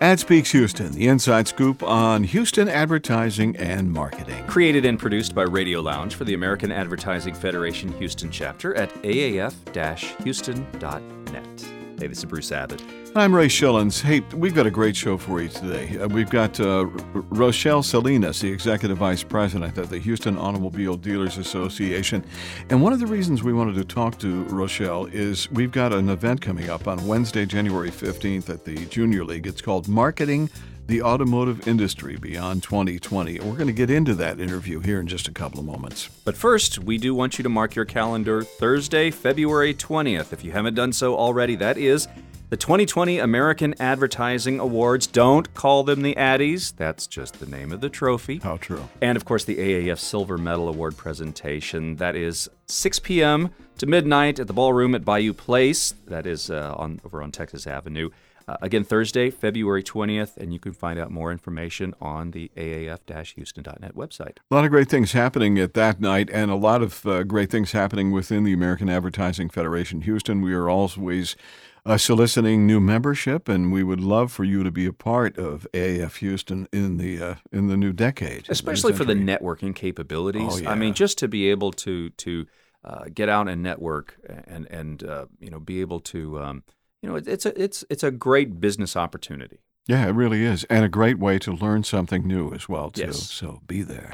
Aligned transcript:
AdSpeaks 0.00 0.52
Houston, 0.52 0.92
the 0.92 1.08
inside 1.08 1.48
scoop 1.48 1.82
on 1.82 2.22
Houston 2.22 2.68
advertising 2.68 3.56
and 3.56 3.92
marketing. 3.92 4.46
Created 4.46 4.84
and 4.84 4.96
produced 4.96 5.34
by 5.34 5.42
Radio 5.42 5.80
Lounge 5.80 6.14
for 6.14 6.22
the 6.24 6.34
American 6.34 6.70
Advertising 6.70 7.34
Federation 7.34 7.92
Houston 7.98 8.30
chapter 8.30 8.76
at 8.76 8.94
aaf-houston.net. 9.02 11.77
Hey, 11.98 12.06
this 12.06 12.18
is 12.18 12.26
Bruce 12.26 12.52
Abbott. 12.52 12.80
I'm 13.16 13.34
Ray 13.34 13.48
Schillens. 13.48 14.00
Hey, 14.00 14.20
we've 14.36 14.54
got 14.54 14.68
a 14.68 14.70
great 14.70 14.94
show 14.94 15.18
for 15.18 15.42
you 15.42 15.48
today. 15.48 15.98
Uh, 15.98 16.06
we've 16.06 16.30
got 16.30 16.60
uh, 16.60 16.84
Rochelle 17.14 17.82
Salinas, 17.82 18.40
the 18.40 18.52
Executive 18.52 18.98
Vice 18.98 19.24
President 19.24 19.76
of 19.78 19.90
the 19.90 19.98
Houston 19.98 20.38
Automobile 20.38 20.96
Dealers 20.96 21.38
Association. 21.38 22.24
And 22.70 22.80
one 22.84 22.92
of 22.92 23.00
the 23.00 23.06
reasons 23.06 23.42
we 23.42 23.52
wanted 23.52 23.74
to 23.74 23.84
talk 23.84 24.16
to 24.20 24.44
Rochelle 24.44 25.06
is 25.06 25.50
we've 25.50 25.72
got 25.72 25.92
an 25.92 26.08
event 26.08 26.40
coming 26.40 26.70
up 26.70 26.86
on 26.86 27.04
Wednesday, 27.04 27.44
January 27.44 27.90
15th 27.90 28.48
at 28.48 28.64
the 28.64 28.86
Junior 28.86 29.24
League. 29.24 29.48
It's 29.48 29.60
called 29.60 29.88
Marketing 29.88 30.48
the 30.88 31.02
Automotive 31.02 31.68
Industry 31.68 32.16
Beyond 32.16 32.62
2020. 32.62 33.40
We're 33.40 33.52
going 33.52 33.66
to 33.66 33.74
get 33.74 33.90
into 33.90 34.14
that 34.14 34.40
interview 34.40 34.80
here 34.80 34.98
in 34.98 35.06
just 35.06 35.28
a 35.28 35.32
couple 35.32 35.60
of 35.60 35.66
moments. 35.66 36.08
But 36.24 36.34
first, 36.34 36.78
we 36.78 36.96
do 36.96 37.14
want 37.14 37.38
you 37.38 37.42
to 37.42 37.50
mark 37.50 37.74
your 37.74 37.84
calendar 37.84 38.42
Thursday, 38.42 39.10
February 39.10 39.74
20th. 39.74 40.32
If 40.32 40.42
you 40.42 40.52
haven't 40.52 40.74
done 40.74 40.94
so 40.94 41.14
already, 41.14 41.56
that 41.56 41.76
is 41.76 42.08
the 42.48 42.56
2020 42.56 43.18
American 43.18 43.74
Advertising 43.78 44.60
Awards. 44.60 45.06
Don't 45.06 45.52
call 45.52 45.84
them 45.84 46.00
the 46.00 46.14
Addies. 46.14 46.74
That's 46.74 47.06
just 47.06 47.38
the 47.38 47.46
name 47.46 47.70
of 47.70 47.82
the 47.82 47.90
trophy. 47.90 48.38
How 48.38 48.56
true. 48.56 48.88
And 49.02 49.16
of 49.16 49.26
course, 49.26 49.44
the 49.44 49.56
AAF 49.56 49.98
Silver 49.98 50.38
Medal 50.38 50.70
Award 50.70 50.96
presentation. 50.96 51.96
That 51.96 52.16
is 52.16 52.48
6 52.64 53.00
p.m. 53.00 53.50
to 53.76 53.84
midnight 53.84 54.40
at 54.40 54.46
the 54.46 54.54
ballroom 54.54 54.94
at 54.94 55.04
Bayou 55.04 55.34
Place. 55.34 55.92
That 56.06 56.26
is 56.26 56.50
uh, 56.50 56.74
on 56.78 57.02
over 57.04 57.22
on 57.22 57.30
Texas 57.30 57.66
Avenue. 57.66 58.08
Uh, 58.48 58.56
again, 58.62 58.82
Thursday, 58.82 59.28
February 59.28 59.82
20th, 59.82 60.38
and 60.38 60.54
you 60.54 60.58
can 60.58 60.72
find 60.72 60.98
out 60.98 61.10
more 61.10 61.30
information 61.30 61.94
on 62.00 62.30
the 62.30 62.50
aaf-houston.net 62.56 63.94
website. 63.94 64.38
A 64.50 64.54
lot 64.54 64.64
of 64.64 64.70
great 64.70 64.88
things 64.88 65.12
happening 65.12 65.58
at 65.58 65.74
that 65.74 66.00
night, 66.00 66.30
and 66.32 66.50
a 66.50 66.56
lot 66.56 66.80
of 66.80 67.04
uh, 67.04 67.24
great 67.24 67.50
things 67.50 67.72
happening 67.72 68.10
within 68.10 68.44
the 68.44 68.54
American 68.54 68.88
Advertising 68.88 69.50
Federation 69.50 70.00
Houston. 70.00 70.40
We 70.40 70.54
are 70.54 70.70
always 70.70 71.36
uh, 71.84 71.98
soliciting 71.98 72.66
new 72.66 72.80
membership, 72.80 73.50
and 73.50 73.70
we 73.70 73.82
would 73.82 74.00
love 74.00 74.32
for 74.32 74.44
you 74.44 74.64
to 74.64 74.70
be 74.70 74.86
a 74.86 74.94
part 74.94 75.36
of 75.36 75.66
AAF 75.74 76.16
Houston 76.16 76.68
in 76.72 76.96
the 76.96 77.22
uh, 77.22 77.34
in 77.52 77.68
the 77.68 77.76
new 77.76 77.92
decade, 77.92 78.46
especially 78.48 78.94
for 78.94 79.04
the 79.04 79.14
networking 79.14 79.74
capabilities. 79.74 80.54
Oh, 80.54 80.58
yeah. 80.58 80.70
I 80.70 80.74
mean, 80.74 80.94
just 80.94 81.18
to 81.18 81.28
be 81.28 81.50
able 81.50 81.72
to 81.72 82.08
to 82.08 82.46
uh, 82.82 83.04
get 83.12 83.28
out 83.28 83.48
and 83.48 83.62
network 83.62 84.16
and 84.46 84.66
and 84.70 85.04
uh, 85.04 85.26
you 85.38 85.50
know 85.50 85.60
be 85.60 85.82
able 85.82 86.00
to 86.00 86.40
um, 86.40 86.62
you 87.02 87.08
know 87.08 87.16
it's 87.16 87.46
a 87.46 87.62
it's 87.62 87.84
it's 87.90 88.02
a 88.02 88.10
great 88.10 88.60
business 88.60 88.96
opportunity. 88.96 89.60
Yeah, 89.86 90.06
it 90.06 90.12
really 90.12 90.44
is, 90.44 90.64
and 90.64 90.84
a 90.84 90.88
great 90.88 91.18
way 91.18 91.38
to 91.38 91.52
learn 91.52 91.82
something 91.82 92.26
new 92.26 92.52
as 92.52 92.68
well 92.68 92.90
too. 92.90 93.06
Yes. 93.06 93.30
So 93.30 93.62
be 93.66 93.82
there. 93.82 94.12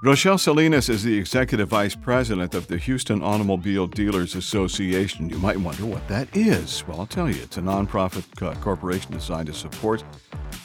Rochelle 0.00 0.38
Salinas 0.38 0.88
is 0.88 1.02
the 1.02 1.18
Executive 1.18 1.70
Vice 1.70 1.96
President 1.96 2.54
of 2.54 2.68
the 2.68 2.78
Houston 2.78 3.20
Automobile 3.20 3.88
Dealers 3.88 4.36
Association. 4.36 5.28
You 5.28 5.38
might 5.38 5.56
wonder 5.56 5.86
what 5.86 6.06
that 6.06 6.28
is. 6.36 6.86
Well, 6.86 7.00
I'll 7.00 7.06
tell 7.06 7.28
you, 7.28 7.42
it's 7.42 7.56
a 7.56 7.62
nonprofit 7.62 8.24
co- 8.36 8.54
corporation 8.60 9.10
designed 9.10 9.48
to 9.48 9.52
support 9.52 10.04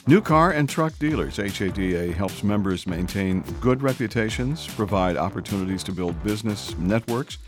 new 0.06 0.20
car 0.20 0.52
and 0.52 0.68
truck 0.68 0.96
dealers. 1.00 1.38
HADA 1.38 2.12
helps 2.12 2.44
members 2.44 2.86
maintain 2.86 3.40
good 3.60 3.82
reputations, 3.82 4.68
provide 4.68 5.16
opportunities 5.16 5.82
to 5.82 5.90
build 5.90 6.22
business 6.22 6.76
networks, 6.78 7.38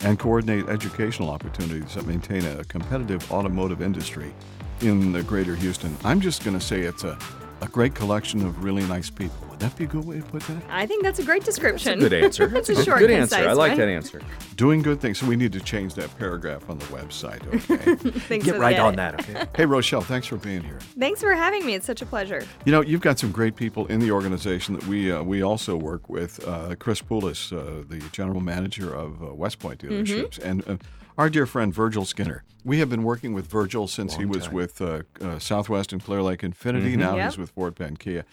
and 0.00 0.18
coordinate 0.18 0.68
educational 0.68 1.30
opportunities 1.30 1.94
that 1.94 2.06
maintain 2.06 2.44
a 2.44 2.64
competitive 2.64 3.30
automotive 3.32 3.80
industry 3.82 4.34
in 4.80 5.12
the 5.12 5.22
greater 5.22 5.54
Houston. 5.54 5.96
I'm 6.04 6.20
just 6.20 6.44
going 6.44 6.58
to 6.58 6.64
say 6.64 6.80
it's 6.80 7.04
a, 7.04 7.18
a 7.60 7.68
great 7.68 7.94
collection 7.94 8.44
of 8.44 8.62
really 8.62 8.84
nice 8.84 9.10
people. 9.10 9.36
Would 9.50 9.60
that 9.60 9.76
be 9.76 9.84
a 9.84 9.86
good 9.86 10.04
way 10.04 10.18
to 10.18 10.22
put 10.22 10.42
that? 10.42 10.62
I 10.68 10.84
think 10.84 11.02
that's 11.02 11.18
a 11.18 11.24
great 11.24 11.42
description. 11.42 11.98
Good 11.98 12.12
answer. 12.12 12.46
that's 12.48 12.68
a 12.68 12.74
good, 12.74 12.84
short, 12.84 12.98
good 12.98 13.08
concise 13.08 13.38
answer. 13.38 13.48
I 13.48 13.52
like 13.54 13.72
way. 13.72 13.78
that 13.78 13.88
answer. 13.88 14.20
Doing 14.56 14.82
good 14.82 15.00
things. 15.00 15.18
So 15.18 15.26
we 15.26 15.36
need 15.36 15.52
to 15.52 15.60
change 15.60 15.94
that 15.94 16.14
paragraph 16.18 16.68
on 16.68 16.78
the 16.78 16.84
website. 16.86 17.46
Okay. 17.46 18.38
Get 18.40 18.54
for 18.54 18.60
right 18.60 18.78
on 18.78 18.98
edit. 18.98 19.26
that, 19.26 19.40
okay? 19.40 19.50
hey, 19.56 19.64
Rochelle, 19.64 20.02
thanks 20.02 20.26
for 20.26 20.36
being 20.36 20.62
here. 20.62 20.78
Thanks 20.98 21.22
for 21.22 21.34
having 21.34 21.64
me. 21.64 21.74
It's 21.74 21.86
such 21.86 22.02
a 22.02 22.06
pleasure. 22.06 22.44
You 22.66 22.72
know, 22.72 22.82
you've 22.82 23.00
got 23.00 23.18
some 23.18 23.32
great 23.32 23.56
people 23.56 23.86
in 23.86 24.00
the 24.00 24.10
organization 24.10 24.74
that 24.74 24.86
we 24.86 25.10
uh, 25.10 25.22
we 25.22 25.42
also 25.42 25.76
work 25.76 26.10
with. 26.10 26.46
Uh, 26.46 26.74
Chris 26.78 27.00
Poulos, 27.00 27.52
uh, 27.52 27.84
the 27.88 28.06
general 28.12 28.40
manager 28.40 28.94
of 28.94 29.22
uh, 29.22 29.32
West 29.34 29.58
Point 29.58 29.80
dealerships, 29.80 30.38
and 30.38 30.68
uh, 30.68 30.76
our 31.18 31.30
dear 31.30 31.46
friend 31.46 31.72
Virgil 31.72 32.04
Skinner. 32.04 32.44
We 32.64 32.78
have 32.80 32.90
been 32.90 33.02
working 33.02 33.32
with 33.32 33.46
Virgil 33.46 33.86
since 33.88 34.16
he 34.16 34.24
was 34.24 34.50
with 34.50 34.80
uh, 34.80 35.02
uh, 35.20 35.38
Southwest 35.38 35.92
and 35.92 36.02
Clear 36.02 36.22
Lake 36.22 36.40
Infiniti. 36.40 36.96
Now 36.96 37.16
Yep. 37.16 37.24
he's 37.30 37.38
with 37.38 37.50
Fort 37.50 37.76
Bend 37.76 37.98
Kia. 37.98 38.24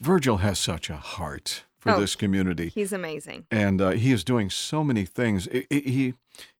Virgil 0.00 0.38
has 0.38 0.58
such 0.58 0.88
a 0.90 0.96
heart 0.96 1.64
for 1.78 1.90
Oh. 1.92 2.00
this 2.00 2.14
community 2.14 2.68
He's 2.68 2.92
amazing. 2.92 3.46
and 3.50 3.80
uh, 3.80 3.90
he 3.90 4.12
is 4.12 4.22
doing 4.22 4.48
so 4.50 4.84
many 4.84 5.04
things. 5.04 5.48
I- 5.52 5.66
I- 5.70 5.74
he 5.84 6.14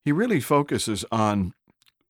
he 0.04 0.10
really 0.10 0.41
focuses 0.41 1.04
on 1.12 1.54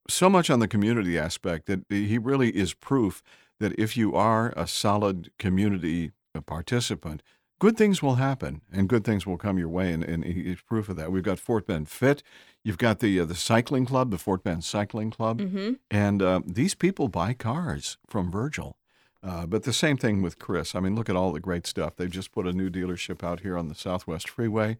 so 0.09 0.31
much 0.31 0.49
on 0.49 0.59
the 0.61 0.67
community 0.69 1.19
aspect 1.19 1.67
that 1.67 1.81
he 1.91 2.17
really 2.17 2.57
is 2.57 2.73
proof 2.73 3.23
that 3.61 3.79
if 3.79 3.97
you 3.97 4.15
are 4.17 4.53
a 4.57 4.67
solid 4.67 5.31
community 5.39 6.13
participant, 6.47 7.23
good 7.63 7.77
things 7.77 8.03
will 8.03 8.17
happen 8.17 8.61
and 8.73 8.89
good 8.89 9.05
things 9.05 9.25
will 9.25 9.37
come 9.39 9.57
your 9.57 9.69
way. 9.69 9.93
And, 9.93 10.03
and 10.03 10.25
he's 10.25 10.61
proof 10.63 10.89
of 10.89 10.97
that. 10.97 11.13
We've 11.13 11.23
got 11.23 11.39
Fort 11.39 11.65
Bend 11.67 11.89
Fit. 11.89 12.23
You've 12.65 12.79
got 12.87 12.99
the 12.99 13.21
uh, 13.21 13.25
the 13.25 13.37
cycling 13.37 13.87
club, 13.87 14.11
the 14.11 14.19
Fort 14.19 14.43
Bend 14.43 14.65
Cycling 14.65 15.11
Club, 15.11 15.41
Mm-hmm. 15.41 15.73
and 15.91 16.23
uh, 16.23 16.41
these 16.45 16.75
people 16.75 17.07
buy 17.09 17.35
cars 17.35 17.99
from 18.09 18.31
Virgil. 18.31 18.77
Uh, 19.23 19.47
but 19.47 19.63
the 19.63 19.73
same 19.73 19.97
thing 19.97 20.21
with 20.23 20.41
Chris. 20.41 20.75
I 20.75 20.81
mean, 20.81 20.97
look 20.97 21.09
at 21.09 21.15
all 21.15 21.31
the 21.33 21.39
great 21.49 21.65
stuff. 21.67 21.95
They've 21.97 22.11
just 22.11 22.33
put 22.33 22.45
a 22.47 22.53
new 22.53 22.69
dealership 22.69 23.23
out 23.23 23.41
here 23.41 23.57
on 23.57 23.69
the 23.69 23.75
Southwest 23.77 24.29
Freeway, 24.29 24.79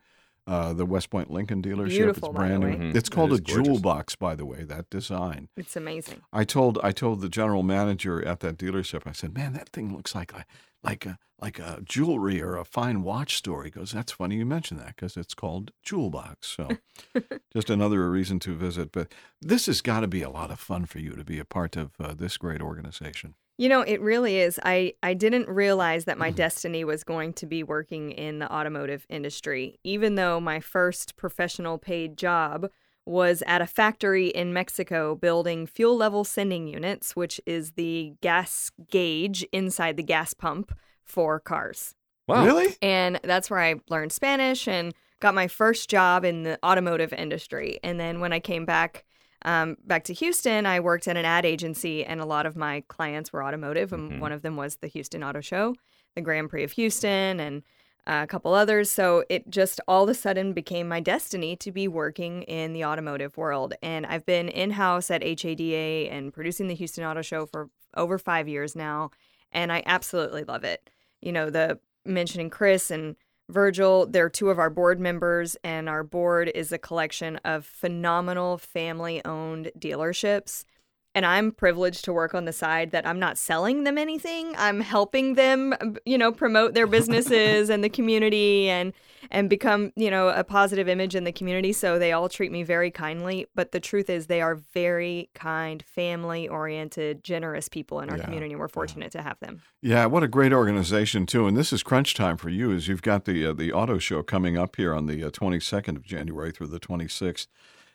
uh, 0.49 0.73
the 0.73 0.85
West 0.85 1.11
Point 1.11 1.31
Lincoln 1.31 1.63
dealership. 1.63 1.91
Beautiful, 1.91 2.31
it's 2.31 2.37
by 2.39 2.49
the 2.49 2.49
brand 2.59 2.65
way. 2.65 2.77
new. 2.77 2.93
Mhm. 2.93 2.97
It's 2.97 3.09
called 3.09 3.33
a 3.33 3.39
gorgeous. 3.41 3.65
jewel 3.67 3.79
box, 3.81 4.17
by 4.17 4.35
the 4.35 4.45
way. 4.45 4.65
That 4.65 4.91
design. 4.91 5.49
It's 5.57 5.77
amazing. 5.77 6.23
I 6.33 6.43
told 6.43 6.81
I 6.83 6.91
told 6.91 7.21
the 7.21 7.29
general 7.29 7.63
manager 7.63 8.15
at 8.27 8.41
that 8.41 8.57
dealership. 8.59 9.03
I 9.07 9.13
said, 9.13 9.33
"Man, 9.33 9.53
that 9.53 9.69
thing 9.69 9.95
looks 9.97 10.13
like 10.13 10.33
a 10.33 10.45
like 10.83 11.07
a 11.07 11.19
like 11.41 11.59
a 11.59 11.81
jewelry 11.85 12.41
or 12.41 12.57
a 12.57 12.65
fine 12.65 13.03
watch 13.03 13.37
store." 13.37 13.65
He 13.65 13.71
goes, 13.71 13.93
"That's 13.93 14.13
funny 14.13 14.37
you 14.37 14.47
mention 14.47 14.77
that 14.79 14.97
because 14.97 15.17
it's 15.17 15.35
called 15.35 15.73
Jewel 15.83 16.11
Box." 16.11 16.49
So, 16.49 16.69
just 17.53 17.71
another 17.71 18.11
reason 18.11 18.39
to 18.41 18.55
visit. 18.55 18.93
But 18.93 19.13
this 19.41 19.67
has 19.67 19.81
got 19.81 20.01
to 20.01 20.09
be 20.09 20.23
a 20.23 20.31
lot 20.31 20.51
of 20.51 20.61
fun 20.61 20.87
for 20.87 20.99
you 20.99 21.15
to 21.17 21.25
be 21.25 21.39
a 21.39 21.45
part 21.45 21.77
of 21.77 21.93
uh, 22.01 22.15
this 22.15 22.37
great 22.37 22.61
organization. 22.63 23.35
You 23.59 23.69
know, 23.69 23.83
it 23.83 24.01
really 24.01 24.39
is. 24.39 24.59
I, 24.65 24.95
I 25.03 25.15
didn't 25.15 25.47
realize 25.49 26.07
that 26.07 26.19
my 26.19 26.31
Mm-hmm. 26.31 26.37
destiny 26.37 26.85
was 26.85 27.05
going 27.05 27.35
to 27.35 27.47
be 27.47 27.63
working 27.63 28.11
in 28.13 28.39
the 28.39 28.51
automotive 28.53 29.07
industry, 29.09 29.79
even 29.85 30.15
though 30.15 30.41
my 30.41 30.59
first 30.59 31.17
professional 31.17 31.79
paid 31.79 32.17
job 32.17 32.69
was 33.05 33.43
at 33.47 33.61
a 33.61 33.67
factory 33.67 34.29
in 34.29 34.53
Mexico 34.53 35.15
building 35.15 35.67
fuel 35.67 35.97
level 35.97 36.25
sending 36.25 36.69
units, 36.69 37.17
which 37.17 37.41
is 37.47 37.73
the 37.73 38.15
gas 38.21 38.71
gauge 38.91 39.43
inside 39.53 39.97
the 39.97 40.03
gas 40.03 40.35
pump 40.35 40.73
for 41.03 41.41
cars. 41.41 41.95
Wow. 42.29 42.45
Really? 42.45 42.77
And 42.81 43.19
that's 43.25 43.51
where 43.51 43.59
I 43.59 43.75
learned 43.89 44.13
Spanish 44.13 44.69
and 44.69 44.95
got 45.21 45.35
my 45.35 45.49
first 45.49 45.91
job 45.91 46.25
in 46.25 46.45
the 46.45 46.59
automotive 46.65 47.13
industry. 47.13 47.79
And 47.83 47.99
then 47.99 48.21
when 48.21 48.33
I 48.33 48.41
came 48.41 48.65
back 48.65 49.05
um, 49.45 49.77
back 49.85 50.05
to 50.05 50.15
Houston, 50.15 50.67
I 50.67 50.79
worked 50.79 51.09
at 51.09 51.17
an 51.17 51.25
ad 51.25 51.45
agency, 51.45 52.05
and 52.05 52.21
a 52.21 52.25
lot 52.25 52.47
of 52.47 52.55
my 52.55 52.85
clients 52.87 53.33
were 53.33 53.43
automotive, 53.43 53.93
and 53.93 54.13
Mhm. 54.13 54.21
one 54.21 54.31
of 54.31 54.43
them 54.43 54.55
was 54.55 54.77
the 54.77 54.87
Houston 54.87 55.25
Auto 55.25 55.41
Show, 55.41 55.75
the 56.15 56.21
Grand 56.21 56.49
Prix 56.49 56.63
of 56.63 56.71
Houston, 56.71 57.41
and 57.41 57.65
a 58.07 58.27
couple 58.27 58.55
others. 58.55 58.91
So 58.91 59.25
it 59.29 59.49
just 59.51 59.81
all 59.87 60.05
of 60.05 60.09
a 60.09 60.15
sudden 60.15 60.53
became 60.53 60.89
my 60.89 61.01
destiny 61.01 61.57
to 61.57 61.71
be 61.71 61.87
working 61.89 62.43
in 62.43 62.73
the 62.73 62.85
automotive 62.85 63.37
world. 63.37 63.75
And 63.83 64.07
I've 64.07 64.27
been 64.27 64.49
in 64.49 64.73
house 64.73 65.11
at 65.11 65.23
HADA 65.23 66.11
and 66.11 66.33
producing 66.33 66.69
the 66.69 66.75
Houston 66.75 67.05
Auto 67.05 67.23
Show 67.23 67.47
for 67.47 67.69
over 67.95 68.19
five 68.19 68.49
years 68.49 68.75
now, 68.75 69.11
and 69.53 69.71
I 69.71 69.83
absolutely 69.87 70.45
love 70.45 70.65
it. 70.65 70.91
You 71.21 71.33
know, 71.33 71.51
the 71.51 71.79
mentioning 72.05 72.51
Chris 72.51 72.91
and 72.91 73.17
Virgil, 73.49 74.07
they're 74.07 74.31
two 74.31 74.49
of 74.51 74.59
our 74.59 74.71
board 74.71 74.99
members, 74.99 75.57
and 75.63 75.89
our 75.89 76.03
board 76.03 76.51
is 76.55 76.73
a 76.73 76.79
collection 76.79 77.37
of 77.45 77.67
phenomenal 77.67 78.57
family 78.57 79.23
owned 79.25 79.71
dealerships. 79.79 80.65
And 81.15 81.27
I'm 81.27 81.53
privileged 81.53 82.05
to 82.07 82.13
work 82.13 82.35
on 82.35 82.47
the 82.47 82.53
side 82.53 82.91
that 82.93 83.07
I'm 83.07 83.19
not 83.19 83.37
selling 83.37 83.85
them 83.85 83.99
anything. 83.99 84.55
I'm 84.57 84.81
helping 84.81 85.35
them, 85.35 85.75
you 86.07 86.17
know, 86.17 86.33
promote 86.33 86.73
their 86.75 86.87
businesses 86.87 87.69
and 87.69 87.85
the 87.85 87.91
community 87.91 88.69
and 88.69 88.93
and 89.31 89.49
become, 89.49 89.93
you 89.95 90.11
know, 90.11 90.29
a 90.29 90.43
positive 90.43 90.89
image 90.89 91.15
in 91.15 91.25
the 91.25 91.33
community. 91.33 91.73
So 91.73 91.99
they 91.99 92.13
all 92.13 92.29
treat 92.29 92.51
me 92.51 92.63
very 92.63 92.91
kindly. 92.91 93.47
But 93.55 93.73
the 93.73 93.81
truth 93.81 94.11
is 94.11 94.27
they 94.27 94.41
are 94.41 94.57
very 94.75 95.31
kind, 95.35 95.83
family 95.83 96.49
oriented, 96.49 97.23
generous 97.25 97.69
people 97.69 98.01
in 98.01 98.11
our 98.11 98.17
Yeah, 98.17 98.25
community. 98.25 98.57
We're 98.57 98.69
fortunate 98.69 99.13
to 99.13 99.23
have 99.23 99.39
them. 99.41 99.63
Yeah, 99.81 100.07
what 100.07 100.23
a 100.23 100.29
great 100.29 100.53
organization 100.53 101.27
too. 101.27 101.47
And 101.47 101.57
this 101.57 101.73
is 101.73 101.83
crunch 101.83 102.15
time 102.15 102.37
for 102.37 102.49
you, 102.49 102.73
as 102.73 102.89
you've 102.89 103.03
got 103.03 103.25
the 103.27 103.47
uh, 103.47 103.53
the 103.53 103.73
auto 103.73 103.99
show 103.99 104.23
coming 104.23 104.57
up 104.57 104.77
here 104.77 104.95
on 104.95 105.07
the 105.07 105.25
uh, 105.25 105.31
22nd 105.31 105.97
of 105.97 106.03
January 106.05 106.53
through 106.53 106.69
the 106.69 106.81
26th 106.81 107.47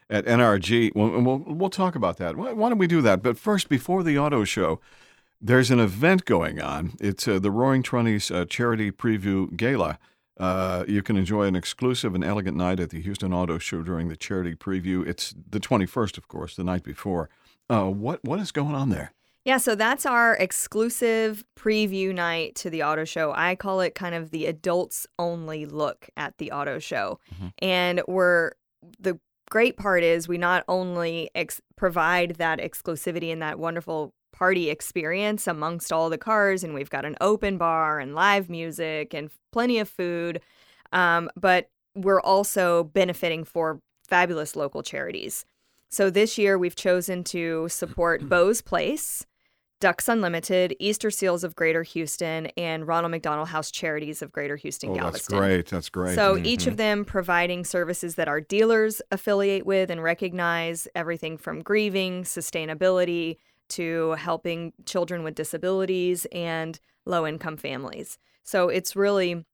at 0.10 0.26
NRG. 0.26 0.92
We'll, 0.96 1.22
we'll 1.22 1.44
we'll 1.46 1.70
talk 1.70 1.96
about 1.96 2.18
that. 2.18 2.36
Why 2.36 2.54
why 2.54 2.70
don't 2.70 2.78
we 2.78 2.88
do 2.88 3.02
that? 3.02 3.22
But 3.22 3.38
first, 3.38 3.70
before 3.70 4.04
the 4.04 4.18
auto 4.18 4.44
show, 4.44 4.80
there's 5.42 5.72
an 5.72 5.80
event 5.80 6.26
going 6.26 6.62
on. 6.62 6.94
It's 7.00 7.28
uh, 7.28 7.40
the 7.40 7.52
Roaring 7.52 7.84
Twenties 7.84 8.32
uh, 8.32 8.46
Charity 8.46 8.92
Preview 8.92 9.56
Gala. 9.56 10.00
Uh, 10.40 10.86
you 10.88 11.02
can 11.02 11.18
enjoy 11.18 11.44
an 11.44 11.56
exclusive 11.56 12.14
and 12.14 12.24
elegant 12.24 12.56
night 12.56 12.80
at 12.80 12.92
the 12.92 13.02
Houston 13.02 13.34
Auto 13.34 13.58
Show 13.58 13.82
during 13.82 14.08
the 14.08 14.16
charity 14.16 14.54
preview. 14.54 15.04
It's 15.08 15.34
the 15.50 15.60
21st, 15.60 16.16
of 16.20 16.28
course, 16.28 16.56
the 16.56 16.64
night 16.64 16.84
before. 16.84 17.30
Uh, 17.70 17.86
what 17.86 18.24
what 18.24 18.40
is 18.40 18.52
going 18.52 18.76
on 18.76 18.90
there? 18.90 19.14
Yeah, 19.46 19.58
so 19.58 19.76
that's 19.76 20.06
our 20.06 20.36
exclusive 20.36 21.46
preview 21.58 22.14
night 22.14 22.56
to 22.56 22.70
the 22.70 22.84
auto 22.84 23.06
show. 23.06 23.32
I 23.34 23.56
call 23.56 23.80
it 23.80 23.96
kind 23.96 24.14
of 24.14 24.32
the 24.32 24.46
adults 24.46 25.08
only 25.18 25.66
look 25.66 26.10
at 26.18 26.38
the 26.38 26.52
auto 26.52 26.80
show. 26.80 27.20
Mm-hmm. 27.34 27.48
And 27.60 28.02
we're 28.08 28.52
the 29.00 29.18
great 29.50 29.78
part 29.78 30.04
is 30.04 30.28
we 30.28 30.38
not 30.38 30.64
only 30.68 31.30
ex- 31.36 31.62
provide 31.76 32.36
that 32.36 32.60
exclusivity 32.60 33.32
and 33.32 33.42
that 33.42 33.60
wonderful 33.60 34.14
party 34.32 34.70
experience 34.70 35.48
amongst 35.48 35.92
all 35.92 36.10
the 36.10 36.18
cars, 36.18 36.64
and 36.64 36.74
we've 36.74 36.90
got 36.90 37.06
an 37.06 37.16
open 37.22 37.58
bar 37.58 38.00
and 38.00 38.14
live 38.14 38.50
music 38.50 39.14
and 39.14 39.32
plenty 39.52 39.80
of 39.80 39.90
food, 39.90 40.42
um, 40.92 41.30
but 41.36 41.70
we're 41.96 42.22
also 42.22 42.84
benefiting 42.86 43.44
for 43.44 43.80
fabulous 44.08 44.56
local 44.56 44.84
charities. 44.84 45.46
So 45.90 46.10
this 46.10 46.38
year 46.38 46.58
we've 46.58 46.76
chosen 46.76 47.24
to 47.26 47.68
support 47.70 48.28
Bo's 48.30 48.62
Place, 48.62 49.26
Ducks 49.80 50.08
Unlimited, 50.08 50.76
Easter 50.80 51.12
Seals 51.12 51.44
of 51.44 51.56
Greater 51.56 51.84
Houston, 51.84 52.48
and 52.58 52.88
Ronald 52.88 53.12
McDonald 53.12 53.50
House 53.50 53.70
Charities 53.70 54.22
of 54.22 54.32
Greater 54.32 54.56
Houston, 54.56 54.92
oh, 54.92 54.96
Galveston. 54.96 55.38
That's 55.38 55.48
great. 55.48 55.66
That's 55.68 55.90
great. 55.90 56.16
So 56.16 56.36
mm-hmm. 56.36 56.46
each 56.46 56.66
of 56.66 56.78
them 56.78 57.06
providing 57.06 57.64
services 57.64 58.16
that 58.16 58.28
our 58.28 58.42
dealers 58.42 59.02
affiliate 59.12 59.66
with 59.66 59.92
and 59.92 60.02
recognize 60.02 60.88
everything 60.96 61.38
from 61.38 61.62
grieving, 61.62 62.24
sustainability, 62.24 63.38
to 63.70 64.12
helping 64.14 64.74
children 64.86 65.24
with 65.24 65.36
disabilities 65.36 66.26
and 66.32 66.80
low 67.06 67.28
income 67.28 67.58
families. 67.58 68.18
So 68.44 68.70
it's 68.70 68.96
really 68.96 69.46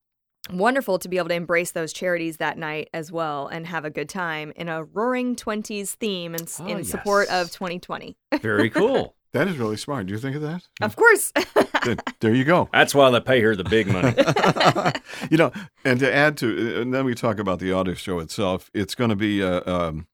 wonderful 0.52 1.00
to 1.00 1.10
be 1.10 1.18
able 1.18 1.30
to 1.30 1.36
embrace 1.36 1.72
those 1.72 1.94
charities 1.94 2.38
that 2.38 2.58
night 2.58 2.90
as 2.94 3.12
well 3.12 3.48
and 3.48 3.66
have 3.66 3.86
a 3.86 3.90
good 3.90 4.10
time 4.10 4.52
in 4.56 4.70
a 4.70 4.84
roaring 4.84 5.36
20s 5.36 5.92
theme 5.92 6.36
in, 6.36 6.46
oh, 6.60 6.68
in 6.68 6.78
yes. 6.80 6.90
support 6.90 7.30
of 7.30 7.52
2020. 7.52 8.16
Very 8.42 8.70
cool. 8.70 9.16
That 9.34 9.48
is 9.48 9.58
really 9.58 9.78
smart. 9.78 10.06
Do 10.06 10.14
you 10.14 10.20
think 10.20 10.36
of 10.36 10.44
that? 10.44 10.68
Of 10.80 10.96
course. 10.96 11.34
there 12.20 12.36
you 12.36 12.44
go. 12.44 12.70
That's 12.72 12.94
why 12.94 13.10
they 13.10 13.20
pay 13.20 13.42
her 13.42 13.56
the 13.56 13.64
big 13.64 13.88
money. 13.88 14.14
you 15.32 15.38
know, 15.38 15.52
and 15.84 16.00
to 16.00 16.14
add 16.14 16.38
to, 16.38 16.82
and 16.82 16.94
then 16.94 17.04
we 17.04 17.16
talk 17.16 17.40
about 17.40 17.58
the 17.60 17.74
auto 17.74 17.96
show 17.96 18.20
itself. 18.20 18.70
It's 18.76 18.94
going 18.94 19.10
to 19.10 19.16
be 19.16 19.44
uh, 19.44 19.62
um, 19.66 20.08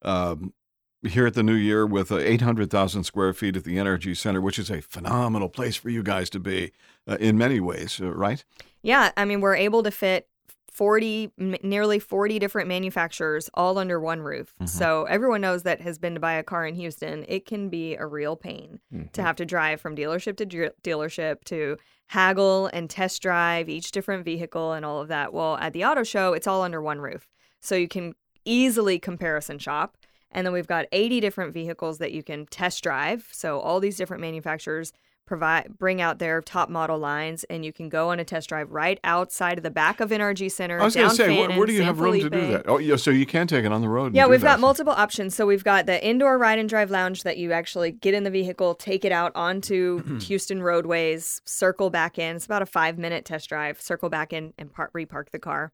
um, 0.00 0.54
here 1.06 1.26
at 1.26 1.34
the 1.34 1.42
new 1.42 1.54
year 1.54 1.86
with 1.86 2.10
uh, 2.10 2.16
800,000 2.16 3.04
square 3.04 3.34
feet 3.34 3.56
at 3.56 3.64
the 3.64 3.78
Energy 3.78 4.14
Center, 4.14 4.40
which 4.40 4.58
is 4.58 4.70
a 4.70 4.80
phenomenal 4.80 5.50
place 5.50 5.76
for 5.76 5.90
you 5.90 6.02
guys 6.02 6.30
to 6.30 6.40
be 6.40 6.72
uh, 7.06 7.18
in 7.20 7.36
many 7.36 7.60
ways, 7.60 8.00
uh, 8.00 8.10
right? 8.10 8.42
Yeah, 8.82 9.12
I 9.18 9.26
mean, 9.26 9.42
we're 9.42 9.54
able 9.54 9.82
to 9.82 9.90
fit 9.90 10.28
40 10.72 11.32
nearly 11.62 11.98
40 11.98 12.38
different 12.38 12.66
manufacturers 12.66 13.50
all 13.54 13.78
under 13.78 14.00
one 14.00 14.22
roof. 14.22 14.54
Mm-hmm. 14.54 14.66
So 14.66 15.04
everyone 15.04 15.42
knows 15.42 15.64
that 15.64 15.82
has 15.82 15.98
been 15.98 16.14
to 16.14 16.20
buy 16.20 16.32
a 16.34 16.42
car 16.42 16.66
in 16.66 16.74
Houston, 16.74 17.24
it 17.28 17.44
can 17.44 17.68
be 17.68 17.94
a 17.96 18.06
real 18.06 18.36
pain 18.36 18.80
mm-hmm. 18.92 19.08
to 19.12 19.22
have 19.22 19.36
to 19.36 19.44
drive 19.44 19.80
from 19.80 19.94
dealership 19.94 20.36
to 20.38 20.72
dealership 20.82 21.44
to 21.44 21.76
haggle 22.08 22.70
and 22.72 22.88
test 22.88 23.20
drive 23.20 23.68
each 23.68 23.92
different 23.92 24.24
vehicle 24.24 24.72
and 24.72 24.84
all 24.84 25.00
of 25.00 25.08
that. 25.08 25.32
Well, 25.32 25.56
at 25.58 25.74
the 25.74 25.84
auto 25.84 26.04
show, 26.04 26.32
it's 26.32 26.46
all 26.46 26.62
under 26.62 26.80
one 26.80 27.00
roof. 27.00 27.28
So 27.60 27.74
you 27.74 27.88
can 27.88 28.14
easily 28.44 28.98
comparison 28.98 29.58
shop. 29.58 29.96
And 30.30 30.46
then 30.46 30.54
we've 30.54 30.66
got 30.66 30.86
80 30.92 31.20
different 31.20 31.52
vehicles 31.52 31.98
that 31.98 32.12
you 32.12 32.22
can 32.22 32.46
test 32.46 32.82
drive. 32.82 33.28
So 33.32 33.60
all 33.60 33.78
these 33.78 33.98
different 33.98 34.22
manufacturers 34.22 34.92
provide 35.32 35.78
bring 35.78 36.02
out 36.02 36.18
their 36.18 36.42
top 36.42 36.68
model 36.68 36.98
lines 36.98 37.42
and 37.44 37.64
you 37.64 37.72
can 37.72 37.88
go 37.88 38.10
on 38.10 38.20
a 38.20 38.24
test 38.24 38.50
drive 38.50 38.70
right 38.70 39.00
outside 39.02 39.56
of 39.56 39.64
the 39.64 39.70
back 39.70 39.98
of 39.98 40.10
NRG 40.10 40.52
Center. 40.52 40.78
I 40.78 40.84
was 40.84 40.94
going 40.94 41.08
to 41.08 41.14
say, 41.14 41.28
Fannin, 41.28 41.48
where, 41.48 41.58
where, 41.60 41.66
do 41.66 41.72
you 41.72 41.78
San 41.78 41.86
have 41.86 42.00
room 42.00 42.12
Felipe. 42.12 42.30
to 42.30 42.38
do 42.38 42.46
that? 42.48 42.68
Oh, 42.68 42.76
yeah, 42.76 42.96
so 42.96 43.10
you 43.10 43.24
can 43.24 43.46
take 43.46 43.64
it 43.64 43.72
on 43.72 43.80
the 43.80 43.88
road. 43.88 44.14
Yeah, 44.14 44.26
we've 44.26 44.42
that. 44.42 44.46
got 44.46 44.60
multiple 44.60 44.92
options. 44.92 45.34
So 45.34 45.46
we've 45.46 45.64
got 45.64 45.86
the 45.86 46.06
indoor 46.06 46.36
ride 46.36 46.58
and 46.58 46.68
drive 46.68 46.90
lounge 46.90 47.22
that 47.22 47.38
you 47.38 47.52
actually 47.52 47.92
get 47.92 48.12
in 48.12 48.24
the 48.24 48.30
vehicle, 48.30 48.74
take 48.74 49.06
it 49.06 49.12
out 49.12 49.32
onto 49.34 50.18
Houston 50.20 50.62
roadways, 50.62 51.40
circle 51.46 51.88
back 51.88 52.18
in. 52.18 52.36
It's 52.36 52.44
about 52.44 52.60
a 52.60 52.66
five 52.66 52.98
minute 52.98 53.24
test 53.24 53.48
drive. 53.48 53.80
Circle 53.80 54.10
back 54.10 54.34
in 54.34 54.52
and 54.58 54.70
park, 54.70 54.92
repark 54.92 55.30
the 55.30 55.38
car. 55.38 55.72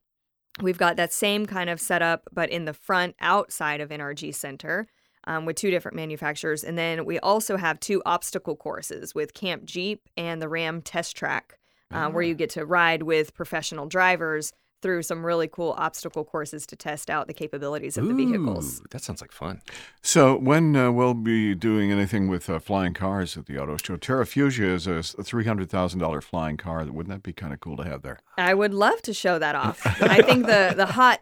We've 0.61 0.77
got 0.77 0.95
that 0.95 1.11
same 1.11 1.45
kind 1.45 1.69
of 1.69 1.81
setup, 1.81 2.29
but 2.31 2.49
in 2.49 2.63
the 2.63 2.73
front 2.73 3.15
outside 3.19 3.81
of 3.81 3.89
NRG 3.89 4.33
Center 4.33 4.87
um, 5.25 5.45
with 5.45 5.55
two 5.55 5.71
different 5.71 5.95
manufacturers. 5.95 6.63
And 6.63 6.77
then 6.77 7.05
we 7.05 7.19
also 7.19 7.57
have 7.57 7.79
two 7.79 8.01
obstacle 8.05 8.55
courses 8.55 9.13
with 9.13 9.33
Camp 9.33 9.65
Jeep 9.65 10.01
and 10.17 10.41
the 10.41 10.49
Ram 10.49 10.81
Test 10.81 11.15
Track, 11.15 11.59
uh, 11.91 12.09
where 12.09 12.23
you 12.23 12.33
ah. 12.33 12.37
get 12.37 12.49
to 12.51 12.65
ride 12.65 13.03
with 13.03 13.33
professional 13.33 13.85
drivers 13.85 14.53
through 14.81 15.03
some 15.03 15.25
really 15.25 15.47
cool 15.47 15.75
obstacle 15.77 16.23
courses 16.23 16.65
to 16.67 16.75
test 16.75 17.09
out 17.09 17.27
the 17.27 17.33
capabilities 17.33 17.97
of 17.97 18.05
Ooh, 18.05 18.09
the 18.09 18.25
vehicles. 18.25 18.81
That 18.91 19.01
sounds 19.01 19.21
like 19.21 19.31
fun. 19.31 19.61
So, 20.01 20.37
when 20.37 20.75
uh, 20.75 20.91
we'll 20.91 21.13
be 21.13 21.53
doing 21.55 21.91
anything 21.91 22.27
with 22.27 22.49
uh, 22.49 22.59
flying 22.59 22.93
cars 22.93 23.35
at 23.37 23.45
the 23.45 23.57
auto 23.57 23.77
show, 23.77 23.97
Terrafugia 23.97 24.73
is 24.73 24.87
a 24.87 24.99
$300,000 25.01 26.23
flying 26.23 26.57
car. 26.57 26.85
Wouldn't 26.85 27.09
that 27.09 27.23
be 27.23 27.33
kind 27.33 27.53
of 27.53 27.59
cool 27.59 27.77
to 27.77 27.83
have 27.83 28.01
there? 28.01 28.19
I 28.37 28.53
would 28.53 28.73
love 28.73 29.01
to 29.03 29.13
show 29.13 29.39
that 29.39 29.55
off. 29.55 29.81
I 30.01 30.21
think 30.21 30.45
the, 30.45 30.73
the 30.75 30.85
hot 30.85 31.19